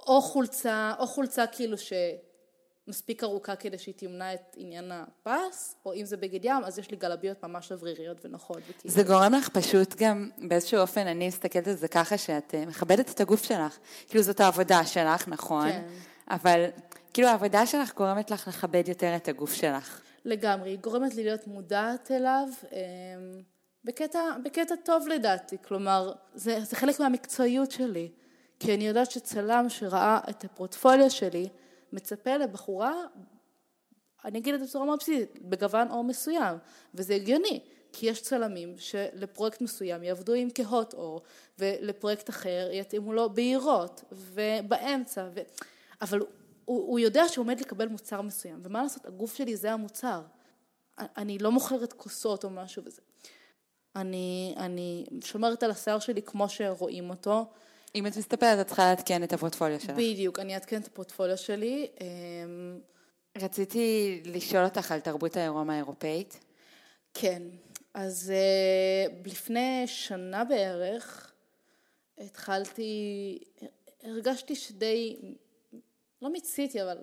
[0.06, 6.04] או חולצה, או חולצה כאילו שמספיק ארוכה כדי שהיא תמנע את עניין הפס, או אם
[6.04, 8.58] זה בגד ים, אז יש לי גלביות ממש שבריריות ונוחות.
[8.68, 8.94] וכאילו...
[8.94, 13.10] זה גורם לך פשוט גם, באיזשהו אופן, אני מסתכלת על זה ככה, שאת אה, מכבדת
[13.10, 13.78] את הגוף שלך.
[14.08, 15.70] כאילו זאת העבודה שלך, נכון?
[15.70, 15.88] כן.
[16.30, 16.64] אבל
[17.12, 20.00] כאילו העבודה שלך גורמת לך לכבד יותר את הגוף שלך.
[20.24, 22.48] לגמרי, היא גורמת לי להיות מודעת אליו.
[22.72, 23.42] אמ,
[23.84, 28.10] בקטע, בקטע טוב לדעתי, כלומר, זה, זה חלק מהמקצועיות שלי,
[28.60, 31.48] כי אני יודעת שצלם שראה את הפורטפוליו שלי,
[31.92, 32.92] מצפה לבחורה,
[34.24, 36.56] אני אגיד את זה בצורה מאוד בסיסית, בגוון עור מסוים,
[36.94, 37.60] וזה הגיוני,
[37.92, 41.22] כי יש צלמים שלפרויקט מסוים יעבדו עם כהות עור,
[41.58, 45.40] ולפרויקט אחר יתאימו לו בהירות, ובאמצע, ו...
[46.02, 46.20] אבל
[46.72, 50.22] הוא, הוא יודע שהוא עומד לקבל מוצר מסוים, ומה לעשות, הגוף שלי זה המוצר.
[50.98, 53.02] אני לא מוכרת כוסות או משהו וזה.
[53.96, 57.46] אני, אני שומרת על השיער שלי כמו שרואים אותו.
[57.94, 59.90] אם את מסתפרת, את צריכה לעדכן את הפורטפוליו שלך.
[59.90, 61.86] בדיוק, אני אעדכן את הפורטפוליו שלי.
[62.00, 62.80] אמ,
[63.38, 66.40] רציתי לשאול אותך על תרבות העירום האירופאית.
[67.14, 67.42] כן,
[67.94, 71.32] אז אה, לפני שנה בערך
[72.18, 73.38] התחלתי,
[74.02, 75.16] הרגשתי שדי,
[76.22, 76.98] לא מיציתי, אבל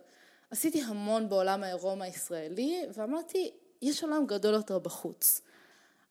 [0.51, 3.51] עשיתי המון בעולם העירום הישראלי, ואמרתי,
[3.81, 5.41] יש עולם גדול יותר בחוץ.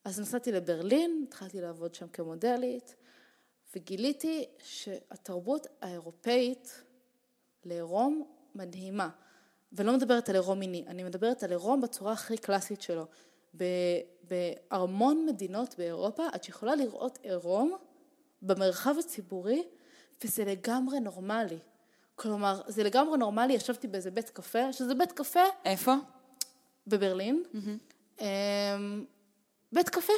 [0.05, 2.95] אז נסעתי לברלין, התחלתי לעבוד שם כמודלית,
[3.77, 6.83] וגיליתי שהתרבות האירופאית
[7.65, 9.09] לעירום מדהימה.
[9.73, 13.07] ולא מדברת על עירום מיני, אני מדברת על עירום בצורה הכי קלאסית שלו.
[14.71, 17.77] בהמון מדינות באירופה את יכולה לראות עירום
[18.43, 19.63] במרחב הציבורי
[20.25, 21.59] וזה לגמרי נורמלי.
[22.19, 25.41] כלומר, זה לגמרי נורמלי, ישבתי באיזה בית קפה, שזה בית קפה...
[25.65, 25.95] איפה?
[26.87, 27.43] בברלין.
[27.55, 28.23] Mm-hmm.
[29.73, 30.13] בית קפה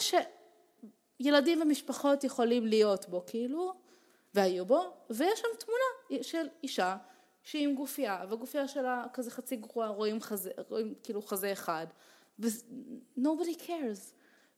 [1.21, 3.75] שילדים ומשפחות יכולים להיות בו, כאילו,
[4.35, 6.97] והיו בו, ויש שם תמונה של אישה
[7.43, 11.87] שהיא עם גופייה, והגופייה שלה כזה חצי קרועה, רואים חזה, רואים כאילו חזה אחד,
[12.39, 14.13] ו-nobody cares.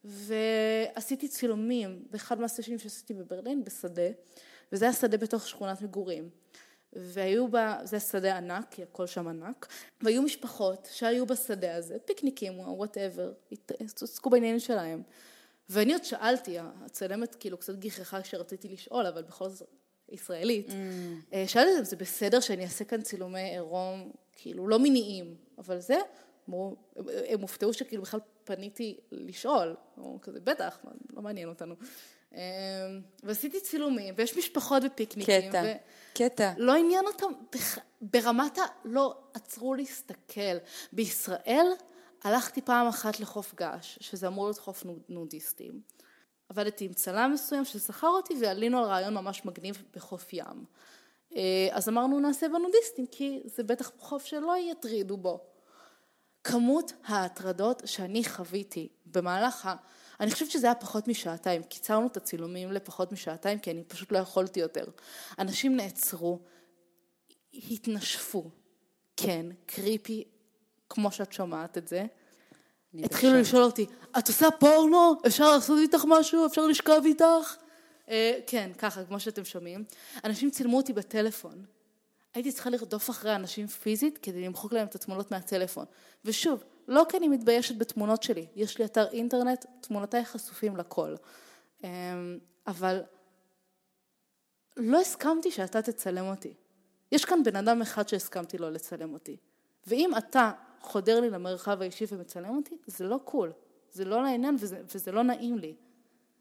[0.04, 4.08] ועשיתי צילומים באחד מהסשנים שעשיתי בברלין, בשדה,
[4.72, 6.30] וזה היה שדה בתוך שכונת מגורים.
[6.92, 9.66] והיו בה, זה שדה ענק, כי הכל שם ענק,
[10.00, 13.32] והיו משפחות שהיו בשדה הזה, פיקניקים או whatever,
[13.80, 15.02] עסקו בעניינים שלהם.
[15.70, 19.68] ואני עוד שאלתי, הצלמת כאילו קצת גיחכה כשרציתי לשאול, אבל בכל זאת
[20.08, 20.72] ישראלית, mm.
[21.32, 25.96] אה, שאלתי אותם, זה בסדר שאני אעשה כאן צילומי עירום, כאילו לא מיניים, אבל זה,
[26.48, 26.76] אמרו,
[27.06, 30.78] הם הופתעו שכאילו בכלל פניתי לשאול, אמרו כזה, בטח,
[31.12, 31.74] לא מעניין אותנו.
[32.34, 32.40] אמ,
[33.22, 35.50] ועשיתי צילומים, ויש משפחות בפיקניקים.
[35.50, 35.72] קטע, ו...
[36.14, 36.52] קטע.
[36.56, 37.32] לא עניין אותם,
[38.00, 38.62] ברמת ה...
[38.84, 40.56] לא עצרו להסתכל.
[40.92, 41.66] בישראל
[42.24, 45.80] הלכתי פעם אחת לחוף געש, שזה אמור להיות חוף נודיסטים.
[46.48, 50.64] עבדתי עם צלם מסוים ששכר אותי ועלינו על רעיון ממש מגניב בחוף ים.
[51.36, 55.40] אה, אז אמרנו נעשה בנודיסטים כי זה בטח חוף שלא יטרידו בו.
[56.44, 59.74] כמות ההטרדות שאני חוויתי במהלך ה...
[60.22, 64.18] אני חושבת שזה היה פחות משעתיים, קיצרנו את הצילומים לפחות משעתיים כי אני פשוט לא
[64.18, 64.84] יכולתי יותר.
[65.38, 66.38] אנשים נעצרו,
[67.54, 68.50] התנשפו,
[69.16, 70.24] כן, קריפי,
[70.88, 72.04] כמו שאת שומעת את זה.
[72.94, 73.86] התחילו לשאול אותי,
[74.18, 75.14] את עושה פורנו?
[75.26, 76.46] אפשר לעשות איתך משהו?
[76.46, 77.56] אפשר לשכב איתך?
[78.08, 79.84] אה, כן, ככה, כמו שאתם שומעים.
[80.24, 81.64] אנשים צילמו אותי בטלפון.
[82.34, 85.84] הייתי צריכה לרדוף אחרי אנשים פיזית כדי למחוק להם את התמונות מהטלפון.
[86.24, 91.14] ושוב, לא כי אני מתביישת בתמונות שלי, יש לי אתר אינטרנט, תמונותיי חשופים לכל.
[91.84, 93.02] אמ, אבל
[94.76, 96.54] לא הסכמתי שאתה תצלם אותי.
[97.12, 99.36] יש כאן בן אדם אחד שהסכמתי לו לצלם אותי.
[99.86, 103.52] ואם אתה חודר לי למרחב האישי ומצלם אותי, זה לא קול.
[103.92, 105.74] זה לא לעניין וזה, וזה לא נעים לי.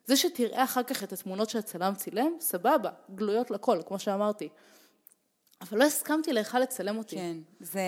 [0.06, 4.50] זה שתראה אחר כך את התמונות שהצלם צילם, סבבה, גלויות לכל, כמו שאמרתי.
[5.62, 7.16] אבל לא הסכמתי לך לצלם אותי.
[7.16, 7.82] כן, זה,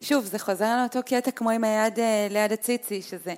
[0.00, 3.34] שוב, זה חוזר לאותו קטע כמו עם היד אה, ליד הציצי, שזה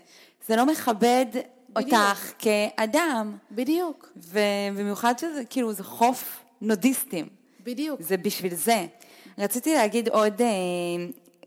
[0.47, 1.95] זה לא מכבד בדיוק.
[1.95, 3.37] אותך כאדם.
[3.51, 4.13] בדיוק.
[4.17, 7.29] ובמיוחד שזה, כאילו, זה חוף נודיסטים.
[7.65, 8.03] בדיוק.
[8.03, 8.87] זה בשביל זה.
[9.39, 10.47] רציתי להגיד עוד אה,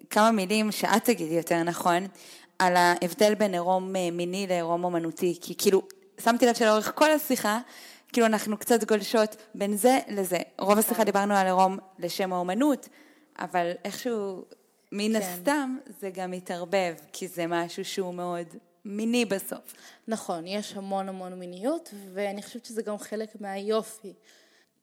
[0.09, 2.07] כמה מילים שאת תגידי יותר נכון,
[2.59, 5.82] על ההבדל בין עירום אה, מיני לעירום אומנותי, כי כאילו,
[6.24, 7.59] שמתי לב שלאורך כל השיחה,
[8.14, 10.38] כאילו אנחנו קצת גולשות בין זה לזה.
[10.60, 12.89] רוב השיחה דיברנו על עירום לשם האומנות,
[13.39, 14.45] אבל איכשהו,
[14.91, 15.16] מן כן.
[15.16, 18.47] הסתם, זה גם מתערבב, כי זה משהו שהוא מאוד
[18.86, 19.74] מיני בסוף.
[20.07, 24.14] נכון, יש המון המון מיניות, ואני חושבת שזה גם חלק מהיופי.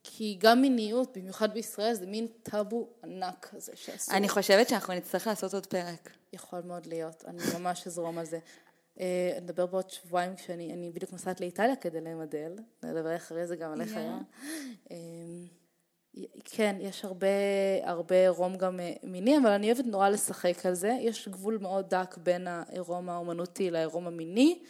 [0.03, 4.15] כי גם מיניות, במיוחד בישראל, זה מין טאבו ענק כזה שאסור.
[4.15, 6.11] אני חושבת שאנחנו נצטרך לעשות עוד פרק.
[6.33, 8.39] יכול מאוד להיות, אני ממש אזרום על זה.
[9.01, 13.73] אה, נדבר בעוד שבועיים כשאני אני בדיוק נוסעת לאיטליה כדי למדל, נדבר אחרי זה גם
[13.73, 13.95] עליך.
[13.95, 14.91] Yeah.
[14.91, 15.47] אמ,
[16.45, 17.27] כן, יש הרבה,
[17.83, 20.99] הרבה רום גם אה, מיני, אבל אני אוהבת נורא לשחק על זה.
[21.01, 24.63] יש גבול מאוד דק בין העירום האומנותי לעירום המיני.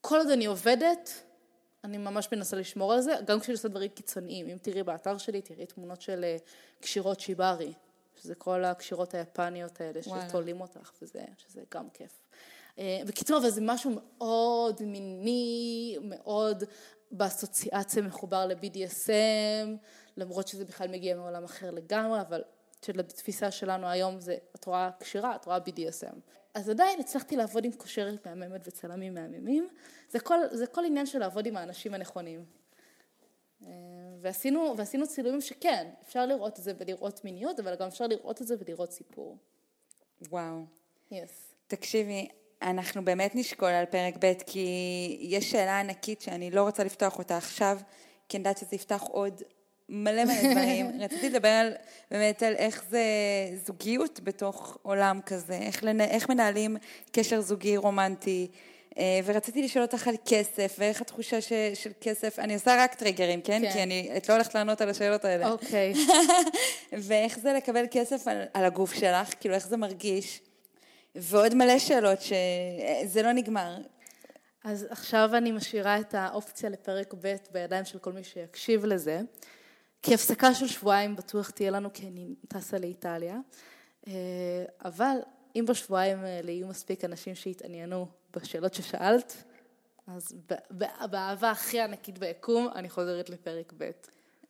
[0.00, 1.10] כל עוד אני עובדת,
[1.84, 4.48] אני ממש מנסה לשמור על זה, גם כשאני עושה דברים קיצוניים.
[4.48, 6.36] אם תראי באתר שלי, תראי תמונות של אה,
[6.80, 7.72] קשירות שיבארי,
[8.22, 12.21] שזה כל הקשירות היפניות האלה, שתולים אותך, וזה, שזה גם כיף.
[12.78, 16.64] אה, בקיצור, אבל זה משהו מאוד מיני, מאוד
[17.10, 19.68] באסוציאציה מחובר ל-BDSM,
[20.16, 22.42] למרות שזה בכלל מגיע מעולם אחר לגמרי, אבל
[22.84, 26.16] שלתפיסה שלנו היום זה, את רואה קשירה, את רואה BDSM.
[26.54, 29.68] אז עדיין הצלחתי לעבוד עם קושרת מהממת וצלמים מהממים,
[30.08, 32.44] זה כל, זה כל עניין של לעבוד עם האנשים הנכונים.
[33.66, 33.68] אה,
[34.20, 38.46] ועשינו, ועשינו צילומים שכן, אפשר לראות את זה ולראות מיניות, אבל גם אפשר לראות את
[38.46, 39.36] זה ולראות סיפור.
[40.28, 40.64] וואו.
[41.10, 41.20] יס.
[41.20, 41.54] Yes.
[41.66, 42.28] תקשיבי,
[42.62, 44.66] אנחנו באמת נשקול על פרק ב', כי
[45.20, 47.78] יש שאלה ענקית שאני לא רוצה לפתוח אותה עכשיו,
[48.28, 49.42] כי אני יודעת שזה יפתח עוד
[49.88, 50.90] מלא מלא דברים.
[51.04, 51.72] רציתי לדבר על,
[52.10, 53.04] באמת על איך זה
[53.66, 56.00] זוגיות בתוך עולם כזה, איך, לנ...
[56.00, 56.76] איך מנהלים
[57.12, 58.48] קשר זוגי רומנטי.
[58.98, 63.40] אה, ורציתי לשאול אותך על כסף, ואיך התחושה ש, של כסף, אני עושה רק טריגרים,
[63.40, 63.62] כן?
[63.62, 63.72] כן.
[63.72, 65.50] כי אני, את לא הולכת לענות על השאלות האלה.
[65.50, 65.92] אוקיי.
[67.06, 70.40] ואיך זה לקבל כסף על, על הגוף שלך, כאילו איך זה מרגיש.
[71.14, 73.76] ועוד מלא שאלות שזה לא נגמר.
[74.64, 79.20] אז עכשיו אני משאירה את האופציה לפרק ב' בידיים של כל מי שיקשיב לזה.
[80.02, 83.36] כי הפסקה של שבועיים בטוח תהיה לנו כי אני טסה לאיטליה.
[84.08, 84.12] אה,
[84.84, 85.16] אבל
[85.56, 88.06] אם בשבועיים האלה יהיו מספיק אנשים שיתעניינו
[88.36, 89.44] בשאלות ששאלת,
[90.06, 90.34] אז
[91.10, 93.90] באהבה הכי ענקית ביקום, אני חוזרת לפרק ב'.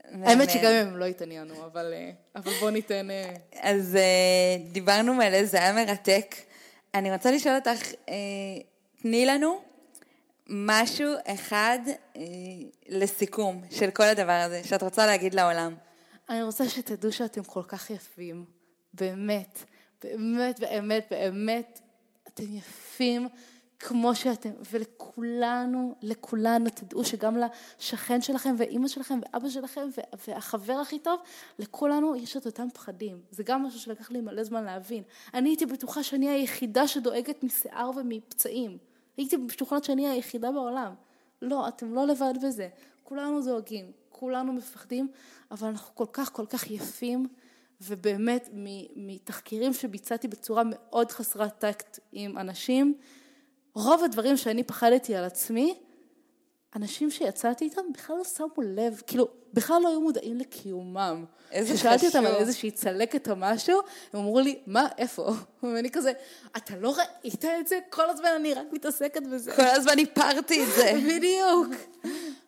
[0.04, 3.10] האמת שגם אם הם לא התעניינו, אבל, אה, אבל בוא ניתן...
[3.10, 3.98] אה, אז
[4.72, 6.34] דיברנו מלא, זה היה מרתק.
[6.94, 8.14] אני רוצה לשאול אותך, אה,
[9.02, 9.62] תני לנו
[10.48, 11.78] משהו אחד
[12.16, 12.22] אה,
[12.88, 15.74] לסיכום של כל הדבר הזה, שאת רוצה להגיד לעולם.
[16.28, 18.44] אני רוצה שתדעו שאתם כל כך יפים,
[18.94, 19.64] באמת,
[20.04, 21.80] באמת, באמת, באמת,
[22.28, 23.28] אתם יפים.
[23.84, 29.88] כמו שאתם, ולכולנו, לכולנו, תדעו שגם לשכן שלכם ואימא שלכם ואבא שלכם
[30.28, 31.20] והחבר הכי טוב,
[31.58, 33.20] לכולנו יש את אותם פחדים.
[33.30, 35.02] זה גם משהו שלקח לי מלא זמן להבין.
[35.34, 38.78] אני הייתי בטוחה שאני היחידה שדואגת משיער ומפצעים.
[39.16, 40.94] הייתי בטוחה שאני היחידה בעולם.
[41.42, 42.68] לא, אתם לא לבד בזה.
[43.02, 45.08] כולנו דואגים, כולנו מפחדים,
[45.50, 47.26] אבל אנחנו כל כך כל כך יפים.
[47.88, 48.48] ובאמת
[48.96, 52.94] מתחקירים שביצעתי בצורה מאוד חסרת טקט עם אנשים,
[53.74, 55.74] רוב הדברים שאני פחדתי על עצמי,
[56.76, 61.24] אנשים שיצאתי איתם בכלל לא שמו לב, כאילו, בכלל לא היו מודעים לקיומם.
[61.50, 62.40] איזה כששאלתי אותם על חשוב.
[62.40, 63.80] איזושהי צלקת או משהו,
[64.12, 65.32] הם אמרו לי, מה, איפה?
[65.62, 66.12] ואני כזה,
[66.56, 67.78] אתה לא ראית את זה?
[67.90, 69.52] כל הזמן אני רק מתעסקת בזה.
[69.56, 70.92] כל הזמן איפרתי את זה.
[71.08, 71.68] בדיוק.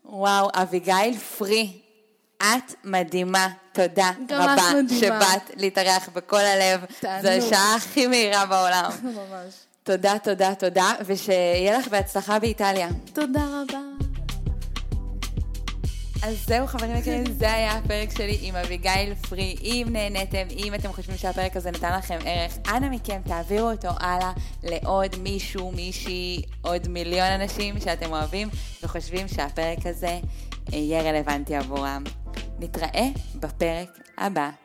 [0.05, 1.81] וואו, אביגיל פרי,
[2.43, 3.49] את מדהימה.
[3.73, 5.21] תודה רבה מדהימה.
[5.21, 6.85] שבאת להתארח בכל הלב.
[7.01, 7.23] תענוג.
[7.23, 8.91] זו השעה הכי מהירה בעולם.
[9.03, 9.55] ממש.
[9.87, 12.89] תודה, תודה, תודה, ושיהיה לך בהצלחה באיטליה.
[13.13, 13.79] תודה רבה.
[16.23, 19.57] אז זהו חברים יקרים, זה היה הפרק שלי עם אביגיל פרי.
[19.63, 24.33] אם נהניתם, אם אתם חושבים שהפרק הזה נתן לכם ערך, אנא מכם תעבירו אותו הלאה
[24.63, 28.49] לעוד מישהו, מישהי, עוד מיליון אנשים שאתם אוהבים
[28.83, 30.19] וחושבים שהפרק הזה
[30.73, 32.05] יהיה רלוונטי עבורם.
[32.59, 34.64] נתראה בפרק הבא.